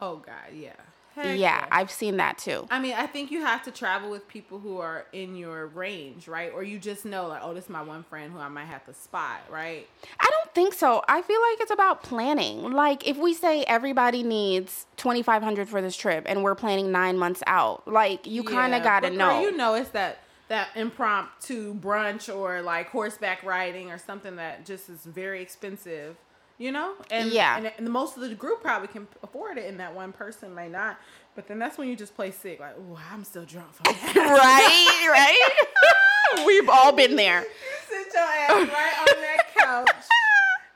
[0.00, 0.72] Oh God, yeah.
[1.14, 2.66] Heck yeah, I've seen that too.
[2.70, 6.26] I mean, I think you have to travel with people who are in your range,
[6.26, 6.50] right?
[6.50, 8.86] Or you just know, like, oh, this is my one friend who I might have
[8.86, 9.86] to spot, right?
[10.18, 11.04] I don't think so.
[11.08, 12.72] I feel like it's about planning.
[12.72, 17.42] Like if we say everybody needs 2500 for this trip and we're planning 9 months
[17.46, 19.42] out, like you kind of got to know.
[19.42, 20.20] you know, it's that
[20.52, 26.16] that impromptu brunch or like horseback riding or something that just is very expensive.
[26.58, 27.56] You know, and Yeah.
[27.56, 30.68] and, and most of the group probably can afford it, and that one person may
[30.68, 30.98] not.
[31.34, 34.14] But then that's when you just play sick, like, oh, I'm still drunk from that.
[34.16, 35.08] right?
[36.38, 36.46] Right?
[36.46, 37.40] We've all been there.
[37.42, 37.46] you
[37.88, 40.04] Sit your ass right on that couch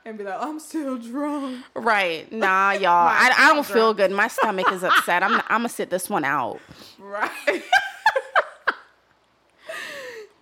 [0.03, 1.63] and be like, I'm still drunk.
[1.75, 2.29] Right.
[2.31, 3.07] Nah, y'all.
[3.07, 4.11] I, I don't I'm feel good.
[4.11, 5.23] My stomach is upset.
[5.23, 6.59] I'm I'm going to sit this one out.
[6.99, 7.63] Right.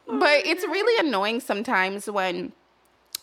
[0.07, 2.53] But it's really annoying sometimes when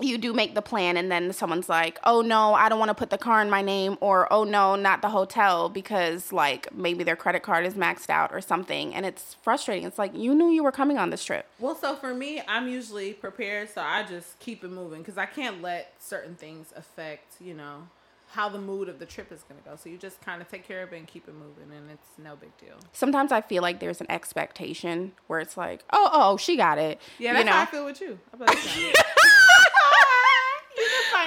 [0.00, 2.94] you do make the plan and then someone's like, "Oh no, I don't want to
[2.94, 7.04] put the car in my name," or "Oh no, not the hotel because like maybe
[7.04, 9.86] their credit card is maxed out or something." And it's frustrating.
[9.86, 11.46] It's like you knew you were coming on this trip.
[11.58, 15.26] Well, so for me, I'm usually prepared, so I just keep it moving because I
[15.26, 17.88] can't let certain things affect, you know,
[18.32, 19.76] how the mood of the trip is gonna go.
[19.76, 22.06] So you just kind of take care of it and keep it moving, and it's
[22.18, 22.76] no big deal.
[22.92, 26.78] Sometimes I feel like there's an expectation where it's like, "Oh, oh, oh she got
[26.78, 28.18] it." Yeah, you that's how I feel with you.
[28.32, 28.92] I'm like, you're,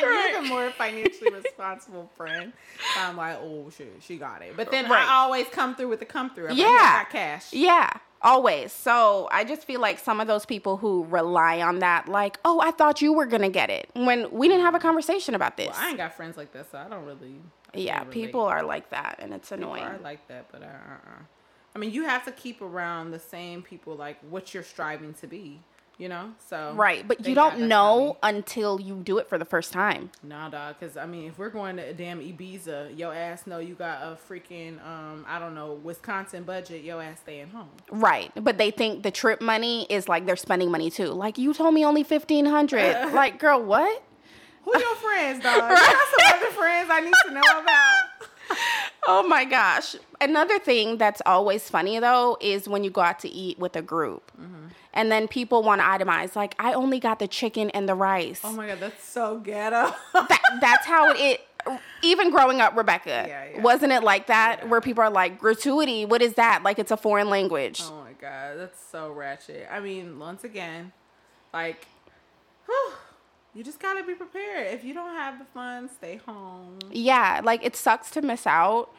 [0.02, 2.52] the you're the more financially responsible friend.
[2.98, 4.58] I'm like, oh shit, she got it.
[4.58, 5.08] But then Right.
[5.08, 6.46] I always come through with the come through.
[6.46, 6.68] I'm like, Yeah.
[6.68, 7.54] "Here, I got cash.
[7.54, 7.90] Yeah,
[8.26, 8.74] always.
[8.74, 12.60] So I just feel like some of those people who rely on that, like, oh,
[12.60, 15.70] I thought you were gonna get it, when we didn't have a conversation about this.
[15.70, 17.36] Well, I ain't got friends like that, so I don't really.
[17.74, 19.84] I yeah, people are like that, and it's People annoying.
[19.84, 21.22] are like that, but uh, uh, uh.
[21.76, 25.28] I mean, you have to keep around the same people, like what you're striving to
[25.28, 25.60] be.
[25.98, 29.72] You know, so Right, but you don't know until you do it for the first
[29.72, 30.12] time.
[30.24, 30.76] Nah, dog.
[30.78, 34.02] Because I mean, if we're going to a damn Ibiza, your ass know you got
[34.02, 36.84] a freaking um, I don't know, Wisconsin budget.
[36.84, 37.70] Your ass staying home.
[37.90, 41.08] Right, but they think the trip money is like they're spending money too.
[41.08, 42.94] Like you told me only fifteen hundred.
[43.14, 44.04] like, girl, what?
[44.66, 45.56] Who your friends, dog?
[45.56, 48.05] You got some other friends I need to know about.
[49.08, 49.96] Oh my gosh.
[50.20, 53.82] Another thing that's always funny though is when you go out to eat with a
[53.82, 54.32] group.
[54.40, 54.68] Mm-hmm.
[54.94, 58.42] And then people want to itemize like I only got the chicken and the rice.
[58.44, 59.94] Oh my god, that's so ghetto.
[60.14, 61.42] that, that's how it,
[62.04, 63.62] even growing up Rebecca Yeah, yeah.
[63.62, 66.98] wasn't it like that where people are like gratuity what is that like it's a
[66.98, 69.68] foreign language Oh my god, that's so ratchet.
[69.72, 70.92] I mean, once again,
[71.54, 71.88] like,
[72.66, 72.94] whew,
[73.56, 74.68] you just gotta be prepared.
[74.74, 76.78] If you don't have the funds, stay home.
[76.92, 78.90] yeah like it sucks to miss out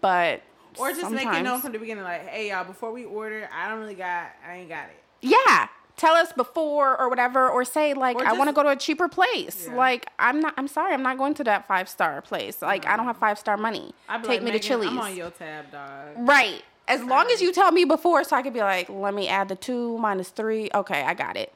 [0.00, 0.42] but
[0.78, 3.68] Or just make it known from the beginning, like, hey y'all, before we order, I
[3.68, 5.02] don't really got, I ain't got it.
[5.22, 8.70] yeah tell us before or whatever or say like Or i want to go to
[8.70, 9.76] a cheaper place Yeah.
[9.76, 12.96] like i'm not i'm sorry i'm not going to that five star place like i
[12.96, 16.28] don't have five star money take like, me to chili's I'm on your tab, dog.
[16.28, 19.28] right as long as you tell me before so i could be like let me
[19.28, 21.54] add the two minus three okay i got it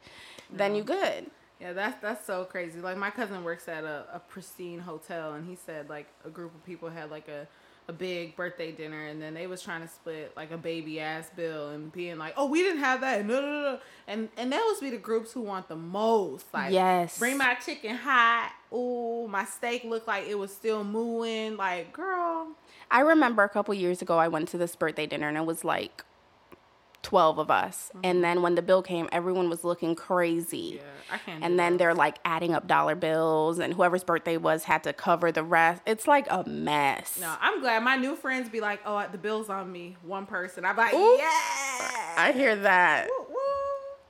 [0.52, 1.26] then you good
[1.60, 2.80] Yeah, that's that's so crazy.
[2.80, 6.54] Like my cousin works at a, a pristine hotel, and he said like a group
[6.54, 7.48] of people had like a,
[7.88, 11.28] a big birthday dinner, and then they was trying to split like a baby ass
[11.34, 13.78] bill, and being like, oh, we didn't have that, and no, no, no.
[14.06, 16.46] and and those be the groups who want the most.
[16.54, 17.18] Like, Yes.
[17.18, 18.52] bring my chicken hot.
[18.72, 21.56] Ooh, my steak looked like it was still mooing.
[21.56, 22.48] Like, girl,
[22.90, 25.64] I remember a couple years ago, I went to this birthday dinner and it was
[25.64, 26.04] like
[27.08, 27.88] 12 of us.
[27.88, 28.00] Mm-hmm.
[28.04, 30.74] And then when the bill came, everyone was looking crazy.
[30.76, 31.42] yeah, I can't.
[31.42, 31.78] And then those.
[31.78, 35.80] they're like adding up dollar bills, and whoever's birthday was had to cover the rest.
[35.86, 37.18] It's like a mess.
[37.18, 40.66] No, I'm glad my new friends be like, oh, the bill's on me, one person.
[40.66, 41.16] I'm like, Ooh.
[41.16, 42.14] yeah.
[42.18, 43.08] I hear that.
[43.08, 43.34] Woo,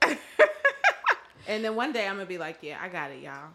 [0.09, 0.17] woo.
[1.47, 3.51] and then one day I'm gonna be like, yeah, I got it, y'all.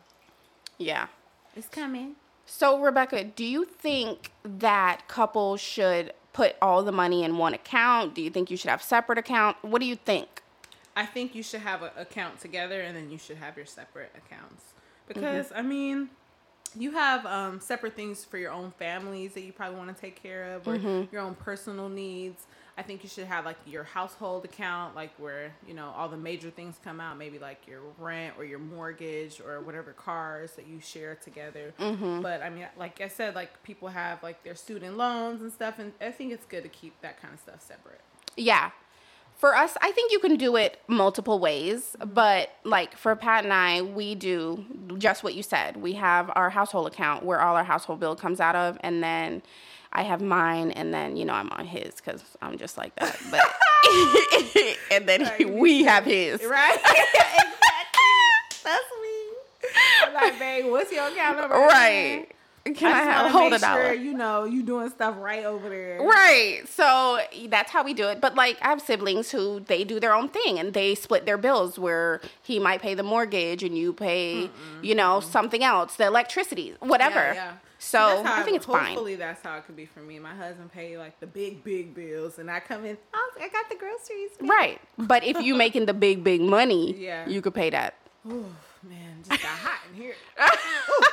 [0.78, 1.08] Yeah.
[1.54, 2.16] It's coming.
[2.46, 8.14] So, Rebecca, do you think that couples should put all the money in one account?
[8.14, 9.56] Do you think you should have separate account?
[9.62, 10.42] What do you think?
[10.94, 14.12] I think you should have an account together, and then you should have your separate
[14.16, 14.74] accounts.
[15.08, 16.10] Because I mean,
[16.76, 20.20] you have um, separate things for your own families that you probably want to take
[20.22, 20.76] care of, or
[21.10, 22.46] your own personal needs.
[22.76, 26.16] I think you should have like your household account, like where you know all the
[26.16, 30.66] major things come out, maybe like your rent or your mortgage or whatever cars that
[30.66, 31.72] you share together.
[31.78, 32.22] Mm-hmm.
[32.22, 35.78] But I mean, like I said, like people have like their student loans and stuff,
[35.78, 38.00] and I think it's good to keep that kind of stuff separate.
[38.36, 38.70] Yeah.
[39.36, 42.12] For us, I think you can do it multiple ways, mm-hmm.
[42.12, 44.64] but like for Pat and I, we do
[44.98, 45.76] just what you said.
[45.76, 49.42] We have our household account where all our household bill comes out of, and then
[49.94, 53.18] I have mine, and then you know I'm on his because I'm just like that.
[53.30, 53.40] But
[54.90, 55.54] and then Right.
[55.54, 56.42] we have his.
[56.44, 56.78] Right?
[56.78, 58.64] exactly.
[58.64, 59.68] That's me.
[60.06, 61.54] I'm like, babe, what's your account number?
[61.54, 62.28] Right.
[62.64, 63.82] Can I, I, have hold make dollar?
[63.88, 66.00] sure you know you doing stuff right over there.
[66.02, 66.62] Right.
[66.66, 68.22] So that's how we do it.
[68.22, 71.36] But like I have siblings who they do their own thing and they split their
[71.36, 74.48] bills where he might pay the mortgage and you pay,
[74.80, 77.20] you know, something else, the electricity, whatever.
[77.20, 77.52] Yeah, yeah.
[77.84, 78.86] So how I think it's fine.
[78.86, 80.18] Hopefully, that's how it could be for me.
[80.18, 82.96] My husband pay like the big, big bills, and I come in.
[83.12, 84.30] Oh, I got the groceries.
[84.40, 84.80] babe." Right.
[84.96, 87.28] But if you making the big, big money, Yeah.
[87.28, 87.94] you could pay that.
[88.26, 88.46] Ooh,
[88.82, 90.14] man, just got hot in here.
[90.40, 91.04] Ooh,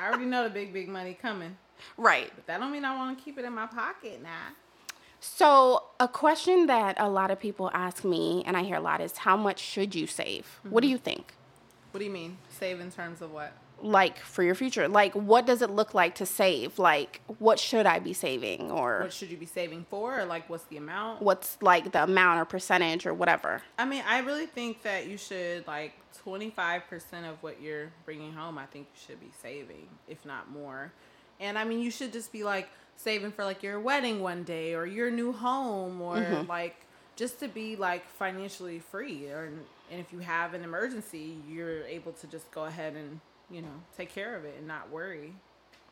[0.00, 1.58] I already know the big, big money coming.
[1.98, 2.32] Right.
[2.34, 4.54] But that don't mean I want to keep it in my pocket now.
[5.20, 9.02] So a question that a lot of people ask me and I hear a lot
[9.02, 10.60] is how much should you save?
[10.62, 10.92] What do mm-hmm.
[10.92, 11.34] you think?
[11.90, 12.38] What do you mean?
[12.48, 13.52] Save in terms of what?
[13.82, 14.88] Like for your future?
[14.88, 16.78] Like what does it look like to save?
[16.78, 20.48] Like what should I be saving or What should you be saving for, or like
[20.48, 21.22] what's the amount?
[21.22, 23.62] what's like the amount or percentage or whatever.
[23.78, 25.92] I mean, I really think that you should like
[26.24, 26.82] 25%
[27.28, 28.58] of what you're bringing home.
[28.58, 30.92] I think you should be saving, if not more.
[31.38, 34.74] And I mean, you should just be like saving for like your wedding one day
[34.74, 36.48] or your new home or mm-hmm.
[36.48, 36.76] like
[37.14, 39.50] just to be like financially free or
[39.90, 43.82] and if you have an emergency, you're able to just go ahead and, you know,
[43.96, 45.34] take care of it and not worry.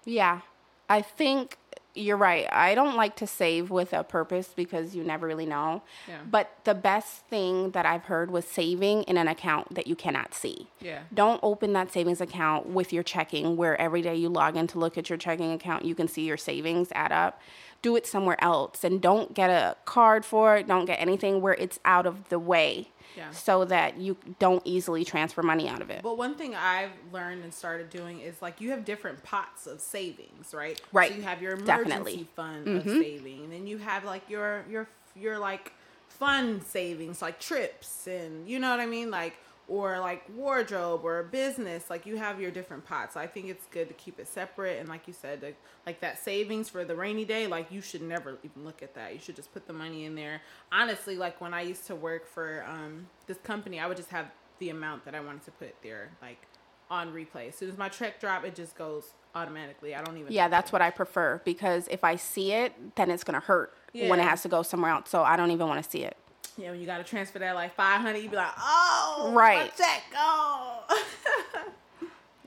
[0.04, 0.40] Yeah.
[0.88, 1.58] I think
[1.94, 2.46] you're right.
[2.52, 5.82] I don't like to save with a purpose because you never really know.
[6.08, 6.18] Yeah.
[6.28, 10.34] But the best thing that I've heard was saving in an account that you cannot
[10.34, 10.68] see.
[10.80, 11.02] Yeah.
[11.12, 14.78] Don't open that savings account with your checking where every day you log in to
[14.78, 17.40] look at your checking account, you can see your savings add up.
[17.84, 20.66] Do it somewhere else and don't get a card for it.
[20.66, 23.30] Don't get anything where it's out of the way Yeah.
[23.30, 26.00] so that you don't easily transfer money out of it.
[26.02, 29.80] But one thing I've learned and started doing is like you have different pots of
[29.80, 30.80] savings, right?
[30.92, 31.10] Right.
[31.10, 32.28] So you have your emergency Definitely.
[32.34, 33.00] fund of mm-hmm.
[33.00, 35.72] saving, and then you have like your your your like
[36.08, 39.34] fun savings, like trips and you know what I mean, like
[39.66, 43.16] or like wardrobe or business, like you have your different pots.
[43.16, 46.18] I think it's good to keep it separate and like you said, like, like that
[46.18, 49.14] savings for the rainy day, like you should never even look at that.
[49.14, 50.42] You should just put the money in there.
[50.70, 54.31] Honestly, like when I used to work for um this company, I would just have
[54.59, 56.46] the amount that I wanted to put there like
[56.90, 57.48] on replay.
[57.48, 59.94] As soon as my check drop, it just goes automatically.
[59.94, 63.24] I don't even Yeah, that's what I prefer because if I see it, then it's
[63.24, 65.09] gonna hurt when it has to go somewhere else.
[65.09, 66.16] So I don't even want to see it.
[66.56, 69.74] Yeah, when you gotta transfer that like five hundred, you be like, oh, Right.
[69.76, 70.84] check, oh.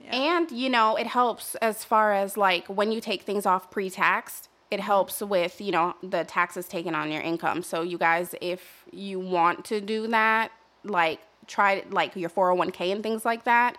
[0.10, 4.48] And you know, it helps as far as like when you take things off pre-taxed,
[4.72, 7.62] it helps with, you know, the taxes taken on your income.
[7.62, 10.52] So you guys if you want to do that,
[10.84, 13.78] like try like your 401k and things like that,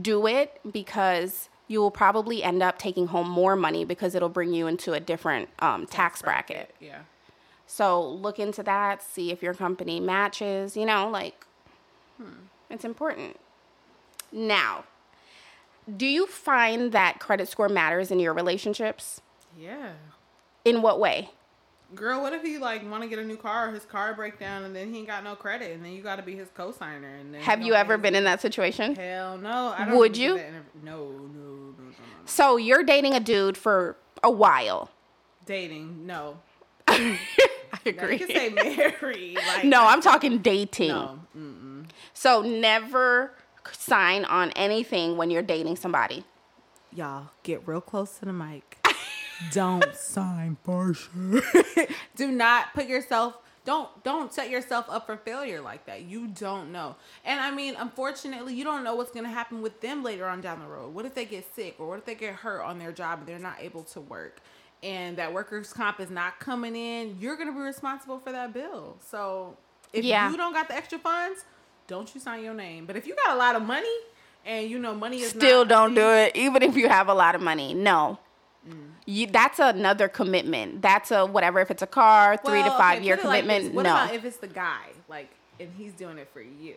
[0.00, 4.52] do it because you will probably end up taking home more money because it'll bring
[4.54, 6.74] you into a different um, tax bracket.
[6.80, 7.00] Yeah.
[7.66, 11.44] So look into that, see if your company matches, you know, like
[12.16, 13.38] hmm, it's important.
[14.32, 14.84] Now,
[15.94, 19.20] do you find that credit score matters in your relationships?
[19.58, 19.92] Yeah.
[20.64, 21.30] In what way?
[21.94, 24.40] Girl, what if he like want to get a new car, or his car break
[24.40, 26.48] down, and then he ain't got no credit, and then you got to be his
[26.52, 28.96] co-signer, and then Have you ever been in that situation?
[28.96, 29.72] Hell no.
[29.76, 30.36] I don't Would you?
[30.36, 30.42] no,
[30.82, 31.84] no, no, no.
[32.24, 34.90] So you're dating a dude for a while.
[35.44, 36.38] Dating, no.
[37.72, 38.18] I Now, agree.
[38.18, 39.38] you can say married.
[39.56, 40.88] Like, no, I'm talking dating.
[40.88, 41.20] no.
[42.14, 43.32] So never
[43.72, 46.24] sign on anything when you're dating somebody.
[46.92, 48.78] Y'all get real close to the mic.
[49.52, 51.42] don't sign for sure.
[52.16, 56.02] Do not put yourself don't don't set yourself up for failure like that.
[56.02, 56.94] You don't know.
[57.24, 60.40] And I mean, unfortunately, you don't know what's going to happen with them later on
[60.40, 60.94] down the road.
[60.94, 63.26] What if they get sick or what if they get hurt on their job and
[63.28, 64.38] they're not able to work?
[64.82, 68.52] And that workers comp is not coming in, you're going to be responsible for that
[68.52, 68.98] bill.
[69.04, 69.56] So,
[69.92, 70.30] if Yeah.
[70.30, 71.44] you don't got the extra funds,
[71.86, 72.86] don't you sign your name.
[72.86, 73.96] But if you got a lot of money
[74.44, 77.34] and you know money is Still don't do it, even if you have a lot
[77.34, 77.74] of money.
[77.74, 78.18] No.
[78.68, 78.90] Mm.
[79.06, 80.82] You, that's another commitment.
[80.82, 81.60] That's a whatever.
[81.60, 83.74] If it's a car, three to five okay, year it like commitment.
[83.74, 86.74] what no, about if it's the guy, like, and he's doing it for you?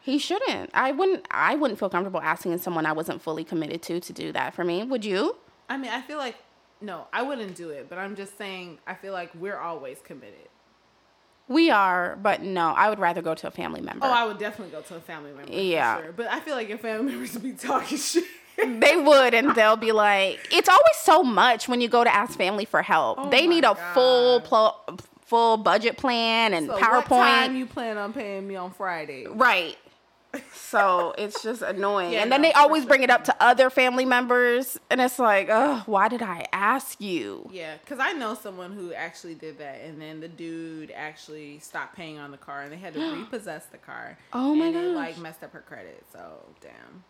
[0.00, 0.70] he shouldn't.
[0.74, 1.26] I wouldn't.
[1.30, 4.64] I wouldn't feel comfortable asking someone I wasn't fully committed to to do that for
[4.64, 4.82] me.
[4.82, 5.36] Would you?
[5.68, 6.36] I mean, I feel like
[6.82, 10.48] no, I wouldn't do it, but I'm just saying, I feel like we're always committed.
[11.48, 12.68] We are, but no.
[12.70, 14.06] I would rather go to a family member.
[14.06, 15.52] Oh, I would definitely go to a family member.
[15.52, 15.96] Yeah.
[15.96, 16.12] for sure.
[16.12, 18.24] but I feel like your family members would be talking shit.
[18.56, 22.36] they would, and they'll be like, "It's always so much when you go to ask
[22.36, 23.18] family for help.
[23.18, 24.76] Oh they need a full pl-
[25.22, 29.26] full budget plan and So PowerPoint." what time you plan on paying me on Friday?
[29.26, 29.76] Right.
[30.54, 32.12] So it's just annoying.
[32.14, 32.88] Yeah, and then no, they always sure.
[32.88, 34.78] bring it up to other family members.
[34.90, 37.48] And it's like, oh, why did I ask you?
[37.52, 41.94] Yeah, because I know someone who actually did that, and then the dude actually stopped
[41.96, 44.16] paying on the car, and they had to repossess the car.
[44.32, 44.94] Oh my god!
[44.94, 46.04] like messed up her credit.
[46.12, 46.20] So
[46.60, 47.04] damn.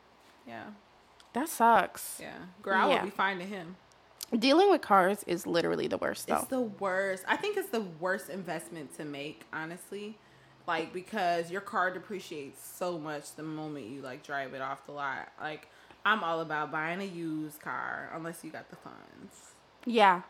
[0.47, 0.65] Yeah,
[1.35, 2.19] That sucks.
[2.21, 2.33] yeah.
[2.63, 2.95] Girl, I Yeah.
[3.03, 3.77] would be finding him.
[4.37, 6.37] Dealing with cars is literally the worst, though.
[6.37, 7.23] It's the worst.
[7.29, 10.19] I think it's the worst investment to make, honestly.
[10.66, 14.92] Like because your car depreciates so much the moment you like drive it off the
[14.92, 15.29] lot.
[15.40, 15.68] Like
[16.05, 19.55] I'm all about buying a used car unless you got the funds.
[19.85, 20.22] yeah.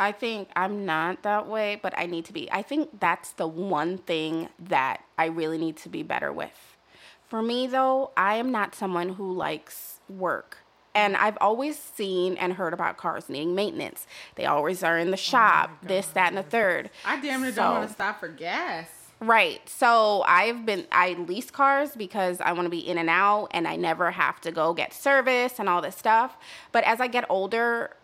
[0.00, 2.48] I think I'm not that way, but I need to be.
[2.52, 6.76] I think that's the one thing that I really need to be better with.
[7.26, 10.58] For me, though, I am not someone who likes work.
[10.94, 14.06] And I've always seen and heard about cars needing maintenance.
[14.36, 16.90] They always are in the oh shop, this, that, and the third.
[17.04, 18.88] I damn near So- don't want to stop for gas.
[19.20, 19.68] Right.
[19.68, 23.66] So I've been I lease cars because I want to be in and out and
[23.66, 26.36] I never have to go get service and all this stuff.
[26.70, 27.96] But as I get older,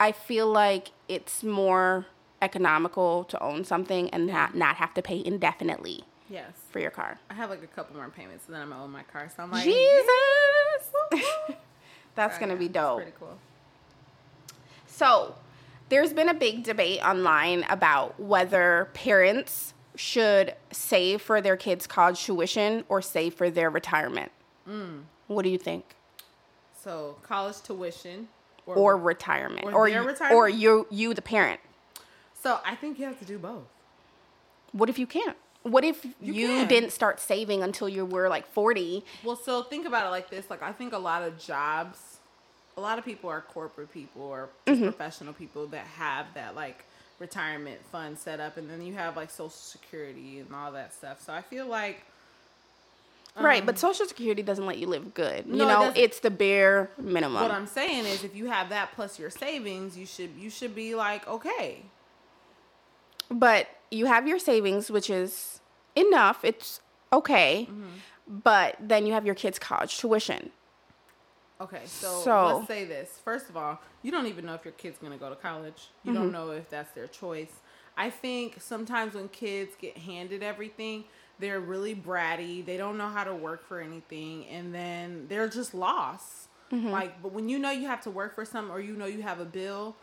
[0.00, 2.06] I feel like it's more
[2.42, 6.50] economical to own something and not not have to pay indefinitely Yes.
[6.70, 7.18] for your car.
[7.30, 9.30] I have like a couple more payments and then I'm gonna own my car.
[9.34, 10.06] So I'm like, Jesus.
[12.16, 13.02] That's to be dope.
[13.02, 13.38] Pretty cool.
[14.86, 15.34] So,
[15.90, 22.22] there's been a big debate online about whether parents should save for their kids' college
[22.24, 24.30] tuition or save for their retirement.
[24.68, 25.02] Mm.
[25.26, 25.84] What do you think?
[26.82, 28.28] So college tuition
[28.66, 30.36] Or retirement, or or you, retirement?
[30.36, 31.60] or you, you the parent.
[32.40, 33.64] so I think you have to do both.
[34.72, 35.36] What if you can't?
[35.62, 36.68] What if you, can.
[36.68, 39.04] didn't start saving until you were like 40?
[39.24, 40.48] Well, so think about it like this.
[40.48, 42.18] Like I think a lot of jobs,
[42.76, 46.84] a lot of people are corporate people or just professional people that have that like
[47.18, 51.20] retirement fund set up, and then you have like Social Security and all that stuff.
[51.22, 52.04] So I feel like
[53.38, 55.46] right, but Social Security doesn't let you live good.
[55.46, 55.96] You Um, No, it know, doesn't.
[55.98, 57.42] it's the bare minimum.
[57.42, 60.74] what I'm saying is, if you have that plus your savings, you should you should
[60.74, 61.82] be like okay.
[63.30, 65.60] But you have your savings, which is
[65.94, 66.44] enough.
[66.44, 66.80] It's
[67.12, 67.68] okay.
[68.28, 70.50] But then you have your kids' college tuition.
[71.60, 73.18] Okay, so, So- let's say this.
[73.24, 75.88] First of all, you don't even know if your kid's gonna go to college.
[76.04, 76.22] You Mm-hmm.
[76.22, 77.52] don't know if that's their choice.
[77.96, 81.04] I think sometimes when kids get handed everything,
[81.38, 82.64] they're really bratty.
[82.64, 86.48] They don't know how to work for anything, and then they're just lost.
[86.72, 86.90] Mm-hmm.
[86.90, 89.22] Like, but when you know you have to work for something, or you know you
[89.22, 89.96] have a bill,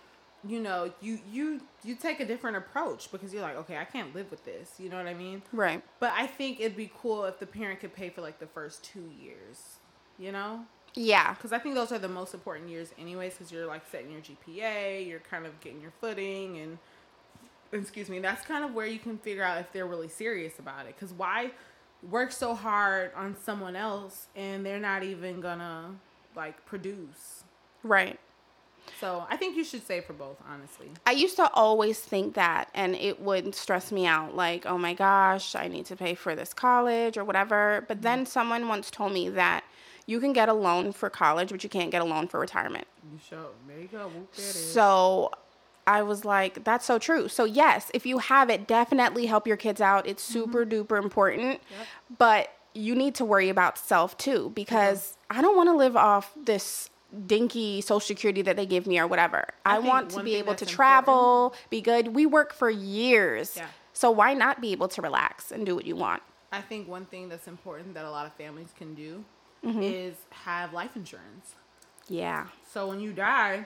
[0.45, 4.13] you know you you you take a different approach because you're like, okay, I can't
[4.15, 4.73] live with this.
[4.79, 5.43] You know what I mean?
[5.51, 5.83] Right.
[5.99, 8.83] But I think it'd be cool if the parent could pay for like the first
[8.83, 9.77] two years.
[10.19, 10.65] You know?
[10.95, 11.33] Yeah.
[11.33, 13.33] because I think those are the most important years, anyways.
[13.33, 16.77] Because you're like setting your GPA, you're kind of getting your footing, and
[17.71, 20.85] excuse me, that's kind of where you can figure out if they're really serious about
[20.85, 20.95] it.
[20.95, 21.51] Because why
[22.09, 25.91] work so hard on someone else and they're not even gonna
[26.35, 27.43] like produce?
[27.83, 28.19] Right.
[28.99, 30.87] So I think you should save for both, honestly.
[31.05, 34.35] I used to always think that, and it would stress me out.
[34.35, 37.85] Like, oh my gosh, I need to pay for this college or whatever.
[37.87, 38.03] But mm-hmm.
[38.03, 39.63] then someone once told me that
[40.05, 42.87] you can get a loan for college, but you can't get a loan for retirement.
[43.11, 44.07] You show there you go.
[44.07, 44.73] Whoop, there it is.
[44.73, 45.31] So
[45.85, 47.27] I was like, that's so true.
[47.27, 50.07] So, yes, if you have it, definitely help your kids out.
[50.07, 50.33] It's mm-hmm.
[50.33, 51.61] super duper important.
[52.17, 55.39] But you need to worry about self too, because mm-hmm.
[55.39, 56.89] I don't want to live off this
[57.27, 59.47] dinky social security that they give me or whatever.
[59.65, 62.15] I, think want to be able to travel, be good.
[62.15, 63.57] We work for years.
[63.57, 63.67] Yeah.
[63.93, 66.23] So, why not be able to relax and do what you want?
[66.51, 69.25] I think one thing that's important that a lot of families can do
[69.65, 69.81] Mm-hmm.
[69.81, 71.55] is have life insurance.
[72.09, 72.47] Yeah.
[72.71, 73.65] So when you die,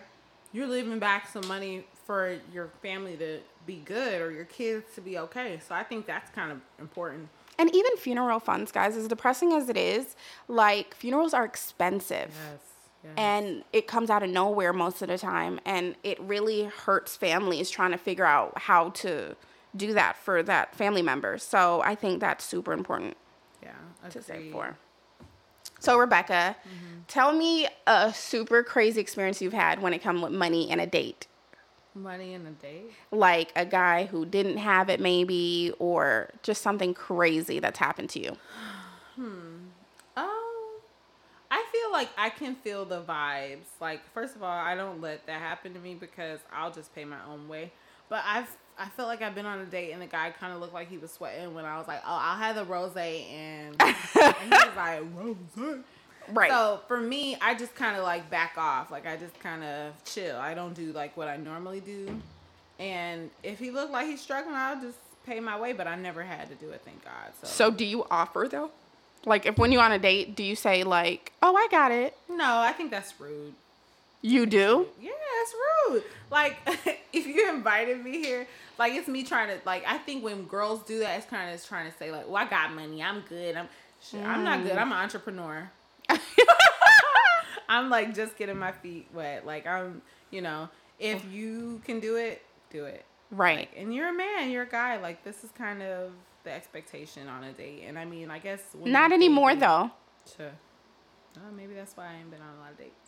[0.53, 5.01] you're leaving back some money for your family to be good or your kids to
[5.01, 5.59] be okay.
[5.67, 7.29] So I think that's kind of important.
[7.59, 10.15] And even funeral funds, guys, as depressing as it is,
[10.47, 12.33] like funerals are expensive.
[13.03, 13.13] Yes.
[13.15, 17.69] and it comes out of nowhere most of the time and it really hurts families
[17.69, 19.35] trying to figure out how to
[19.75, 23.15] do that for that family member so i think that's super important
[23.61, 23.69] yeah.
[24.09, 24.75] to save for
[25.79, 26.55] so rebecca
[27.07, 30.87] tell me a super crazy experience you've had when it comes with money and a
[30.87, 31.27] date
[31.95, 32.91] Money and a date.
[33.11, 38.19] like a guy who didn't have it maybe or just something crazy that's happened to
[38.19, 38.37] you
[39.15, 39.55] hmm.
[40.15, 40.79] Oh,
[41.49, 43.65] I feel like I can feel the vibes.
[43.79, 47.05] Like, first of all, I don't let that happen to me because I'll just pay
[47.05, 47.71] my own way.
[48.09, 48.49] But I've
[48.79, 50.89] I felt like I've been on a date and the guy kind of looked like
[50.89, 54.49] he was sweating when I was like, "Oh, I'll have the rose," and, and he
[54.49, 55.79] was like, "Rose."
[56.33, 58.91] right So for me, I just kind of like back off.
[58.91, 60.37] Like I just kind of chill.
[60.37, 62.21] I don't do like what I normally do.
[62.79, 65.73] And if he looked like he's struggling, I'll just pay my way.
[65.73, 67.31] But I never had to do it, thank God.
[67.41, 68.71] So, so do you offer though
[69.25, 72.15] like if when you're on a date do you say like oh i got it
[72.37, 73.55] no, I think that's rude.
[74.21, 75.11] You do Yeah,
[75.41, 75.53] it's
[75.89, 76.03] rude.
[76.31, 76.57] Like
[77.13, 78.47] if you invited me here,
[78.79, 79.83] like it's me trying to like.
[79.87, 82.45] I think when girls do that, it's kind of trying to say like, "Well, I
[82.49, 83.01] got money.
[83.01, 83.55] I'm good.
[83.55, 83.67] I'm
[84.01, 84.73] shit, I'm not good.
[84.77, 85.69] I'm an entrepreneur.
[87.69, 89.45] I'm like just getting my feet wet.
[89.45, 90.01] Like I'm,
[90.31, 93.03] you know, if you can do it, do it.
[93.31, 94.49] right And you're a man.
[94.51, 94.97] You're a guy.
[94.97, 96.11] Like this is kind of
[96.43, 97.83] the expectation on a date.
[97.85, 99.91] And I mean, I guess Not anymore dating- though.
[100.37, 100.51] Sure.
[101.55, 103.06] Maybe that's why I ain't been on a lot of dates.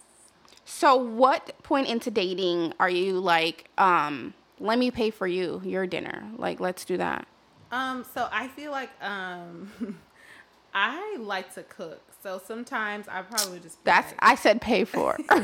[0.70, 5.88] So what point into dating are you like, um, let me pay for you your
[5.88, 6.24] dinner?
[6.38, 7.28] Like, let's do that.
[7.72, 9.72] Um, so I feel like um
[10.74, 12.02] I like to cook.
[12.22, 15.18] So sometimes I probably just That's like, I said pay for.
[15.30, 15.40] I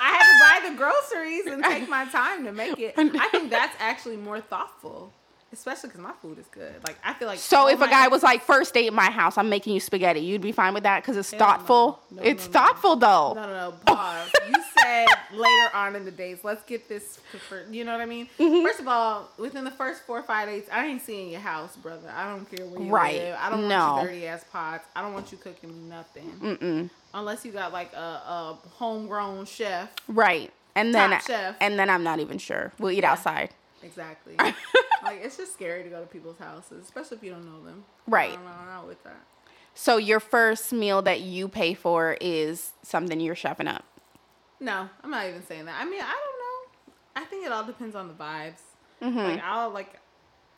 [0.00, 2.94] have to buy the groceries and take my time to make it.
[2.98, 5.12] I think that's actually more thoughtful,
[5.54, 6.74] especially because my food is good.
[6.86, 9.38] Like I feel like so if a guy was like, first date at my house,
[9.38, 11.46] I'm making you spaghetti, you'd be fine with that because it's Hell no.
[11.46, 12.00] thoughtful.
[12.10, 12.52] No, it's no, no.
[12.66, 13.32] thoughtful though.
[13.34, 13.74] No, no, no.
[13.86, 14.30] Pause.
[14.48, 16.44] you said later on in the dates.
[16.44, 17.18] Let's get this.
[17.48, 18.28] For, you know what I mean?
[18.38, 18.64] Mm-hmm.
[18.66, 21.76] First of all, within the first four or five dates, I ain't seeing your house,
[21.76, 22.12] brother.
[22.14, 23.16] I don't care where you Right.
[23.16, 23.38] live.
[23.40, 23.78] I don't No.
[23.94, 24.86] want you dirty ass pots.
[24.94, 26.30] I don't want you cooking me nothing.
[26.40, 26.90] Mm-mm.
[27.12, 29.88] Unless you got like a, a homegrown chef.
[30.08, 30.52] Right.
[30.76, 31.56] And then chef.
[31.60, 32.72] and then I'm not even sure.
[32.80, 33.50] We'll eat outside.
[33.84, 34.34] Exactly.
[34.38, 37.84] like it's just scary to go to people's houses, especially if you don't know them.
[38.06, 38.32] Right.
[38.32, 39.22] I don't know, I'm not with that.
[39.74, 43.84] So your first meal that you pay for is something you're chefing up.
[44.60, 45.80] No, I'm not even saying that.
[45.80, 46.92] I mean, I don't know.
[47.16, 48.60] I think it all depends on the vibes.
[49.02, 49.18] Mm-hmm.
[49.18, 50.00] Like I'll like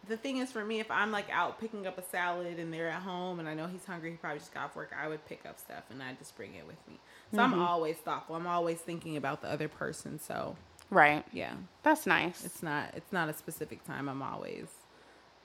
[0.09, 2.91] the thing is for me, if I'm like out picking up a salad and they're
[2.91, 5.27] at home and I know he's hungry, he probably just got off work, I would
[5.27, 6.99] pick up stuff and I just bring it with me.
[7.33, 7.55] So Mm-hmm.
[7.55, 8.37] I'm always thoughtful.
[8.37, 10.21] I'm always thinking about the other person.
[10.21, 10.57] So
[10.91, 11.25] Right.
[11.33, 12.45] yeah, That's nice.
[12.45, 14.09] it's not it's not a specific time.
[14.09, 14.67] I'm always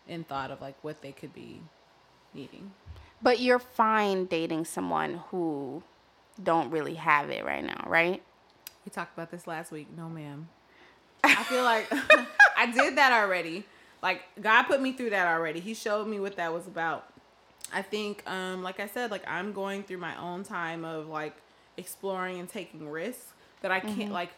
[0.07, 1.61] in thought of like what they could be
[2.33, 2.71] needing.
[3.21, 5.83] But you're fine dating someone who
[6.41, 8.21] don't really have it right now, right?
[8.85, 9.87] We talked about this last week.
[9.95, 10.47] No, ma'am.
[11.23, 11.87] I feel like
[12.57, 13.63] I did that already.
[14.01, 15.59] like God put me through that already.
[15.59, 17.07] He showed me what that was about.
[17.73, 21.35] I think, um, like I said, like I'm going through my own time of like
[21.77, 24.11] exploring and taking risks that I can't Mm-hmm.
[24.11, 24.29] like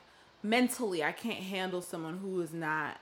[0.44, 3.00] mentally I can't handle someone who is not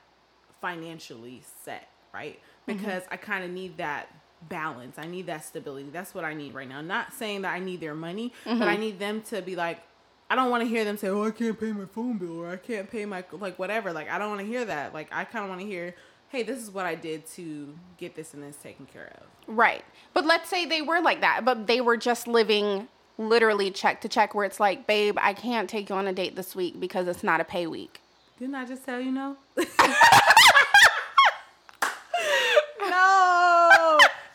[0.61, 2.39] financially set, right?
[2.67, 2.77] Mm-hmm.
[2.77, 4.07] Because I kind of need that
[4.47, 4.97] balance.
[4.97, 5.89] I need that stability.
[5.91, 6.81] That's what I need right now.
[6.81, 8.63] Not saying that I need their money, but Mm-hmm.
[8.63, 9.81] I need them to be like
[10.29, 12.49] I don't want to hear them say, "Oh, I can't pay my phone bill or
[12.49, 14.93] I can't pay my like whatever." Like I don't want to hear that.
[14.93, 15.93] Like I kind of want to hear,
[16.29, 19.83] "Hey, this is what I did to get this and this taken care of." Right.
[20.13, 22.87] But let's say they were like that, but they were just living
[23.21, 26.35] literally check to check where it's like, babe, I can't take you on a date
[26.35, 28.01] this week because it's not a pay week.
[28.39, 29.37] Didn't I just tell you no?
[29.57, 29.65] no,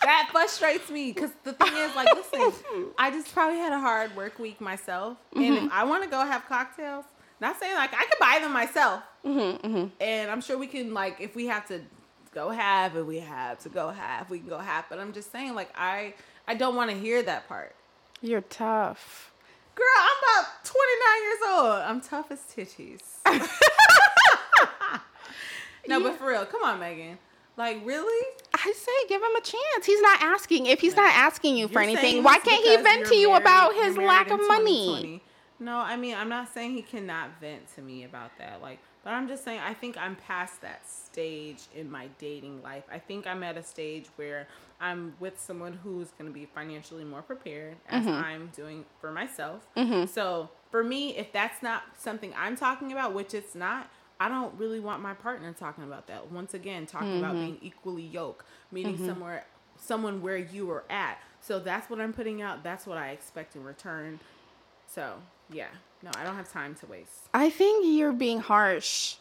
[0.03, 2.53] that frustrates me because the thing is, like, listen,
[2.99, 5.67] I just probably had a hard work week myself, and mm-hmm.
[5.67, 7.05] if I want to go have cocktails,
[7.41, 9.87] not saying like I could buy them myself, mm-hmm, mm-hmm.
[10.01, 11.81] and I'm sure we can like if we have to
[12.37, 14.85] go have and we have to go have, we can go have.
[14.89, 16.15] But I'm just saying, like, I
[16.47, 17.75] I don't want to hear that part.
[18.21, 19.33] You're tough.
[19.75, 21.83] Girl, I'm about 29 years old.
[21.83, 23.03] I'm tough as titties.
[25.89, 27.19] no, but for real, come on, Megan.
[27.57, 28.27] Like, really?
[28.55, 29.87] I say give him a chance.
[29.87, 30.67] He's not asking.
[30.67, 33.43] If he's not asking you for You're anything, why can't he vent to you married-
[33.43, 35.23] about his lack of money?
[35.59, 38.61] No, I mean, I'm not saying he cannot vent to me about that.
[38.61, 42.85] Like, but I'm just saying I think I'm past that stage in my dating life.
[42.93, 44.49] I think I'm at a stage where
[44.81, 48.25] I'm with someone who's going to be financially more prepared as Mm-hmm.
[48.25, 49.67] I'm doing for myself.
[50.09, 53.89] So, for me, if that's not something I'm talking about, which it's not,
[54.21, 56.31] I don't really want my partner talking about that.
[56.31, 57.45] Once again, talking about Mm-hmm.
[57.45, 59.45] being equally yoked, meeting somewhere
[59.79, 61.19] someone where you are at.
[61.41, 62.63] So that's what I'm putting out.
[62.65, 64.19] That's what I expect in return.
[64.89, 65.15] So
[65.51, 65.69] yeah,
[66.03, 67.29] no, I don't have time to waste.
[67.35, 69.17] I think you're being harsh.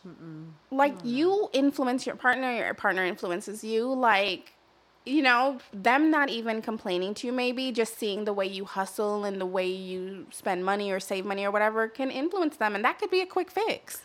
[0.72, 3.94] Like you influence your partner, your partner influences you.
[3.94, 4.54] Like,
[5.06, 9.24] you know, them not even complaining to you, maybe just seeing the way you hustle
[9.24, 12.84] and the way you spend money or save money or whatever can influence them, and
[12.84, 14.02] that could be a quick fix.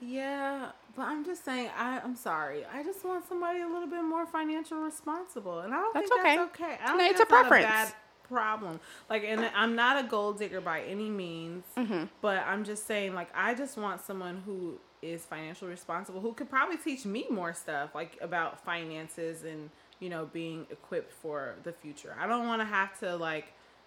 [0.00, 1.70] Yeah, but I'm just saying.
[1.78, 2.64] I I'm sorry.
[2.72, 6.20] I just want somebody a little bit more financial responsible, and I don't That's think
[6.20, 6.36] okay.
[6.36, 6.78] that's okay.
[6.82, 7.64] I don't No, it's a preference.
[7.64, 7.92] bad
[8.28, 8.80] problem.
[9.08, 12.04] Like, and I'm not a gold digger by any means, Mm-hmm.
[12.20, 16.48] but I'm just saying, like, I just want someone who is financially responsible, who could
[16.50, 19.70] probably teach me more stuff, like about finances and
[20.04, 22.14] you know being equipped for the future.
[22.20, 23.46] I don't want to have to like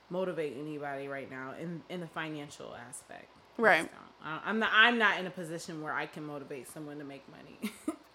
[0.09, 3.29] motivate anybody right now in in the financial aspect.
[3.57, 3.89] Right.
[4.23, 4.71] I- I'm not.
[4.73, 7.71] I'm not in a position where I can motivate someone to make money.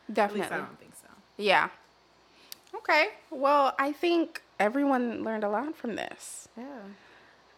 [0.16, 1.09] At least I don't think so.
[1.36, 1.68] Yeah.
[2.74, 3.09] Okay.
[3.30, 6.48] Well, I think everyone learned a lot from this.
[6.59, 6.64] Yeah.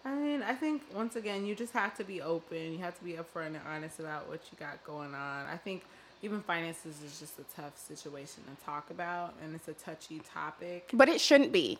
[0.05, 2.72] I mean, I think once again, you just have to be open.
[2.72, 5.47] You have to be upfront and honest about what you got going on.
[5.47, 5.82] I think
[6.25, 10.91] even finances is just a tough situation to talk about, and it's a touchy topic.
[10.93, 11.79] But it shouldn't be.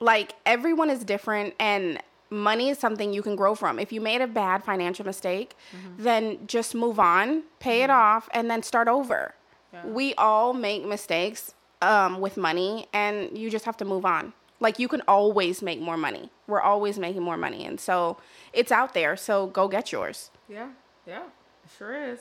[0.00, 2.00] Like everyone is different and
[2.30, 3.78] money is something you can grow from.
[3.78, 5.56] If you made a bad financial mistake,
[5.96, 9.34] then just move on, pay it off and then start over.
[9.72, 9.86] Yeah.
[9.86, 14.34] We all make mistakes um, with money and you just have to move on.
[14.60, 16.30] Like you can always make more money.
[16.46, 18.18] We're always making more money and so
[18.52, 20.30] it's out there, so go get yours.
[20.48, 20.68] Yeah,
[21.06, 22.20] yeah, it sure is.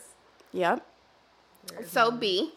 [0.52, 0.84] Yep.
[1.72, 2.20] There is So none.
[2.20, 2.54] B,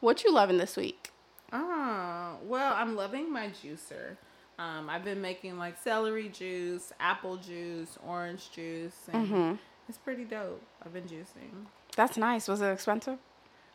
[0.00, 1.10] what you loving this week?
[1.52, 4.16] Oh, well, I'm loving my juicer.
[4.58, 9.54] Um, I've been making like celery juice, apple juice, orange juice, and Mm-hmm.
[9.88, 10.62] it's pretty dope.
[10.84, 11.66] I've been juicing.
[11.96, 12.46] That's nice.
[12.46, 13.18] Was it expensive?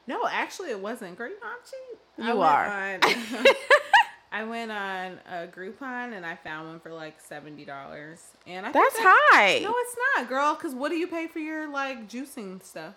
[0.08, 1.18] No, actually, it wasn't.
[1.18, 2.00] Girl, you know I'm cheap.
[2.24, 3.46] I You went are.
[3.46, 3.56] on-
[4.32, 8.72] I went on a Groupon and I found one for like seventy dollars, and I
[8.72, 9.60] think That's high.
[9.64, 10.56] No, it's not, girl.
[10.56, 12.94] Because what do you pay for your like juicing stuff?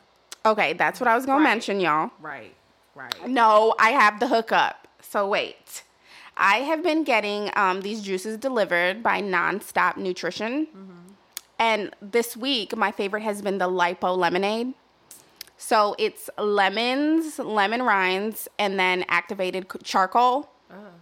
[0.49, 1.51] Okay, that's what I was gonna Right.
[1.51, 2.11] mention, y'all.
[2.20, 2.55] Right,
[2.94, 3.26] right.
[3.28, 4.88] No, I have the hookup.
[5.03, 5.82] So wait.
[6.36, 10.68] I have been getting um, these juices delivered by Nonstop Nutrition.
[11.59, 14.74] And this week, my favorite has been the Lipo Lemonade.
[15.57, 20.49] So it's lemons, lemon rinds, and then activated charcoal.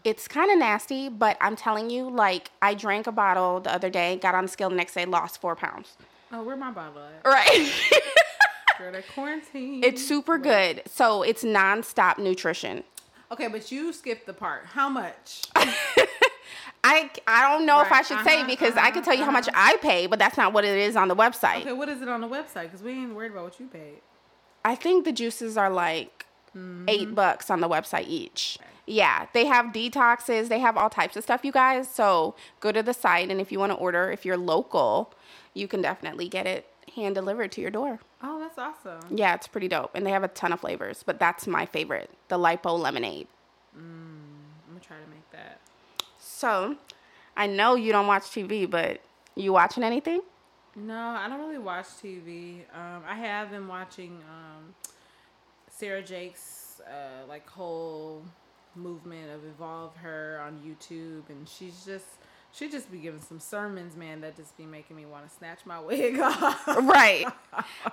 [0.05, 3.91] It's kind of nasty, but I'm telling you, like, I drank a bottle the other
[3.91, 5.97] day, got on the scale the next day, lost four pounds.
[6.33, 7.29] Oh, where my bottle at?
[7.29, 7.71] Right.
[8.79, 9.83] Girl, that quarantine.
[9.85, 10.83] it's super good.
[10.87, 12.85] So it's nonstop nutrition.
[13.33, 14.67] okay, but you skipped the part.
[14.67, 15.43] How much?
[16.85, 19.25] I, I don't know if I Right, should say uh-huh, because I can tell you
[19.25, 21.63] how much I pay, but that's not what it is on the website.
[21.63, 22.65] Okay, what is it on the website?
[22.65, 24.01] Because we ain't worried about what you paid.
[24.65, 26.23] I think the juices are like
[26.57, 26.89] Mm-hmm.
[26.89, 28.59] eight bucks on the website each.
[28.87, 31.87] Yeah, they have detoxes, they have all types of stuff, you guys.
[31.87, 35.13] So go to the site, and if you want to order, if you're local,
[35.53, 36.65] you can definitely get it
[36.95, 38.01] hand delivered to your door.
[38.23, 39.01] Oh, that's awesome.
[39.11, 39.91] Yeah, it's pretty dope.
[39.95, 43.29] And they have a ton of flavors, but that's my favorite the Lipo Lemonade.
[43.77, 44.33] I'm
[44.69, 45.61] gonna try to make that.
[46.19, 46.77] So,
[47.37, 49.01] I know you don't watch TV, but
[49.35, 50.21] you watching anything?
[50.75, 52.61] No, I don't really watch TV.
[52.75, 54.75] Um, I have been watching um,
[55.71, 58.23] Sarah Jakes' uh, like whole
[58.75, 62.07] movement of Evolve Her on YouTube, and she's just
[62.57, 65.61] she just be giving some sermons, man, that just be making me want to snatch
[65.67, 66.67] my wig off.
[66.67, 67.27] Right.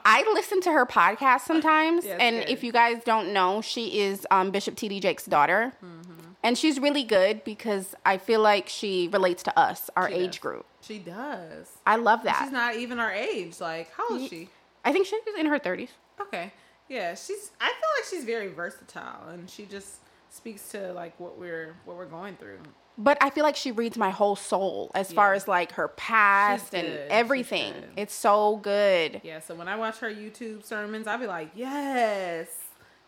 [0.05, 2.49] I listen to her podcast sometimes, Yeah, and good.
[2.49, 4.99] if you guys don't know, she is um, Bishop T.D.
[4.99, 6.11] Jakes' daughter, Mm-hmm.
[6.43, 10.31] and she's really good because I feel like she relates to us, our She age
[10.31, 10.39] does.
[10.39, 10.65] group.
[10.81, 11.69] She does.
[11.85, 12.41] I love that.
[12.43, 13.59] She's not even our age.
[13.59, 14.49] Like, how old is she?
[14.85, 15.89] I think she's in her thirties.
[16.19, 16.51] Okay.
[16.89, 17.51] Yeah, she's.
[17.61, 19.95] I feel like she's very versatile, and she just
[20.29, 22.59] speaks to like what we're what we're going through.
[22.97, 26.75] But I feel like she reads my whole soul as far as like her past
[26.75, 27.73] and everything.
[27.97, 29.21] It's so good.
[29.23, 32.47] Yeah, so when I watch her YouTube sermons, I'll be like, yes,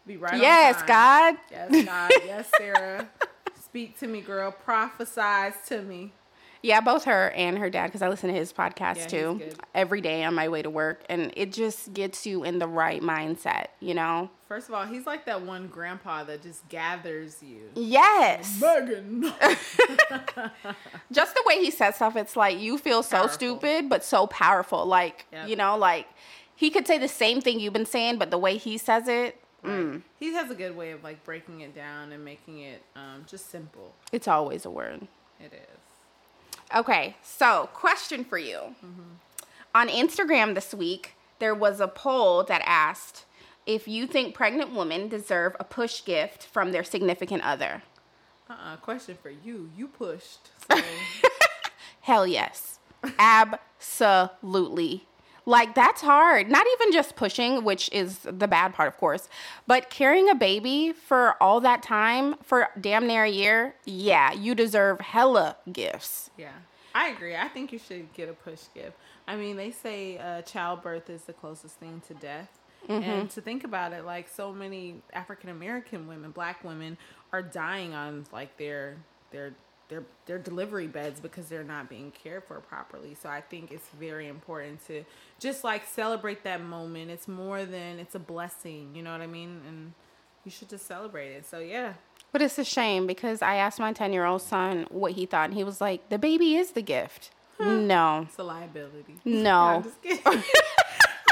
[0.08, 0.40] be right.
[0.40, 0.82] yes.
[0.84, 1.36] God.
[1.52, 2.12] Yes, God.
[2.26, 3.10] yes, Sarah.
[3.64, 4.56] Speak to me, girl.
[4.66, 6.14] Prophesize to me.
[6.62, 9.42] Yeah, both her and her dad, because I listen to his podcast Yeah, too
[9.76, 13.04] every day on my way to work, and it just gets you in the right
[13.04, 14.32] mindset, you know.
[14.48, 17.70] First of all, he's like that one grandpa that just gathers you.
[17.76, 19.22] Yes, Megan.
[21.12, 23.34] just the way he says stuff, it's like you feel so Powerful.
[23.34, 24.86] stupid but so powerful.
[24.86, 25.48] Like Yep.
[25.50, 26.08] you know, like
[26.56, 29.42] he could say the same thing you've been saying, but the way he says it,
[29.64, 33.26] mm, He has a good way of like breaking it down and making it um,
[33.28, 33.94] just simple.
[34.12, 35.08] it's always a word.
[35.40, 36.76] It is.
[36.76, 38.76] Okay, so question for you.
[39.74, 43.26] On Instagram this week, there was a poll that asked
[43.66, 47.84] if you think pregnant women deserve a push gift from their significant other.
[48.50, 48.78] Uh-uh.
[48.78, 49.70] Question for you.
[49.76, 50.52] You pushed.
[50.72, 50.80] So
[52.02, 52.80] Hell yes.
[53.18, 55.08] Absolutely.
[55.48, 56.50] Like, that's hard.
[56.50, 59.30] Not even just pushing, which is the bad part, of course,
[59.68, 64.56] but carrying a baby for all that time, for damn near a year, yeah, you
[64.56, 66.32] deserve hella gifts.
[66.36, 66.54] Yeah,
[66.96, 67.36] I agree.
[67.36, 68.98] I think you should get a push gift.
[69.28, 72.50] I mean, they say uh, childbirth is the closest thing to death.
[72.88, 73.10] Mm-hmm.
[73.10, 76.98] And to think about it, like so many African American women, black women,
[77.34, 78.98] are dying on like their
[79.32, 79.54] their
[79.90, 83.16] their their delivery beds because they're not being cared for properly.
[83.22, 85.04] So I think it's very important to
[85.40, 87.12] just like celebrate that moment.
[87.12, 89.62] It's more than it's a blessing, you know what I mean?
[89.68, 89.94] And
[90.44, 91.46] you should just celebrate it.
[91.46, 91.94] So yeah,
[92.32, 95.46] But it's a shame because I asked my 10 year old son what he thought,
[95.46, 97.32] and he was like, the baby is the gift.
[97.60, 99.16] No, it's a liability.
[99.24, 99.84] No.
[100.26, 100.44] I'm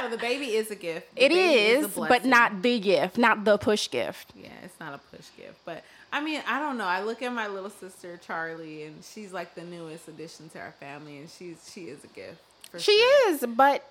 [0.04, 1.16] no, the baby is a gift.
[1.16, 4.32] The it baby is, but not the gift, not the push gift.
[4.36, 6.86] Yeah, it's not a push gift, but I mean, I don't know.
[6.86, 10.74] I look at my little sister Charlie, and she's like the newest addition to our
[10.80, 12.40] family, and she's she is a gift.
[12.78, 13.30] She sure.
[13.34, 13.88] is, but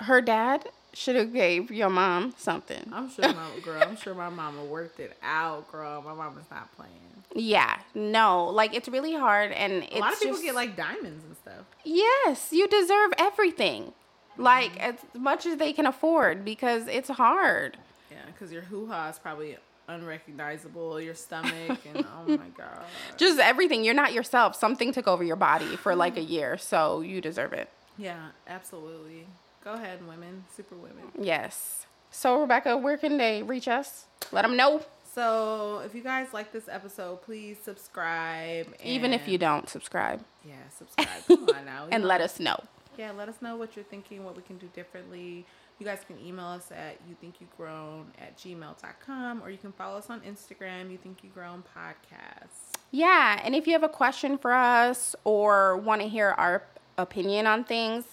[0.00, 2.90] her dad should have gave your mom something.
[2.92, 3.82] I'm sure my girl.
[3.82, 6.02] I'm sure my mama worked it out, girl.
[6.02, 6.92] My mama's not playing.
[7.34, 10.76] Yeah, no, like it's really hard, and it's A lot of people just- get like
[10.76, 11.64] diamonds and stuff.
[11.84, 13.94] yes, you deserve everything,
[14.36, 17.76] like as much as they can afford because it's hard.
[18.10, 19.56] Yeah, because your hoo ha is probably
[19.88, 21.00] unrecognizable.
[21.00, 22.84] Your stomach and oh my god.
[23.16, 23.84] Just everything.
[23.84, 24.56] You're not yourself.
[24.56, 27.68] Something took over your body for like a year, so you deserve it.
[27.98, 29.26] Yeah, absolutely.
[29.64, 31.04] Go ahead, women, super women.
[31.18, 31.86] Yes.
[32.10, 34.06] So Rebecca, where can they reach us?
[34.32, 34.82] Let them know.
[35.14, 38.66] So if you guys like this episode, please subscribe.
[38.82, 41.08] Even if you don't subscribe, Yeah, subscribe.
[41.28, 41.86] Come on now.
[41.90, 42.56] And let us know.
[42.98, 45.44] Yeah, let us know what you're thinking, what we can do differently.
[45.78, 49.72] You guys can email us at you think you grown at gmail.com or you can
[49.72, 52.76] follow us on Instagram, you think you grown podcast.
[52.90, 56.62] Yeah, and if you have a question for us or want to hear our
[56.98, 58.04] opinion on things,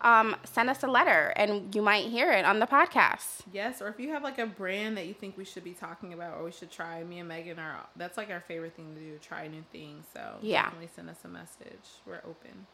[0.00, 3.40] um, send us a letter and you might hear it on the podcast.
[3.52, 6.12] Yes, or if you have like a brand that you think we should be talking
[6.12, 9.00] about or we should try, me and Megan are that's like our favorite thing to
[9.00, 10.06] do, try new things.
[10.14, 10.62] So Yeah.
[10.62, 11.88] definitely send us a message.
[12.06, 12.66] We're open.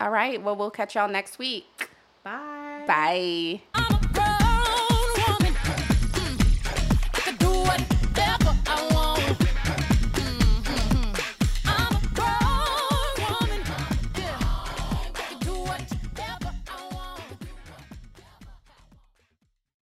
[0.00, 1.88] All right, well, we'll catch y'all next week.
[2.24, 2.84] Bye.
[2.86, 3.60] Bye.
[3.74, 4.11] I'm a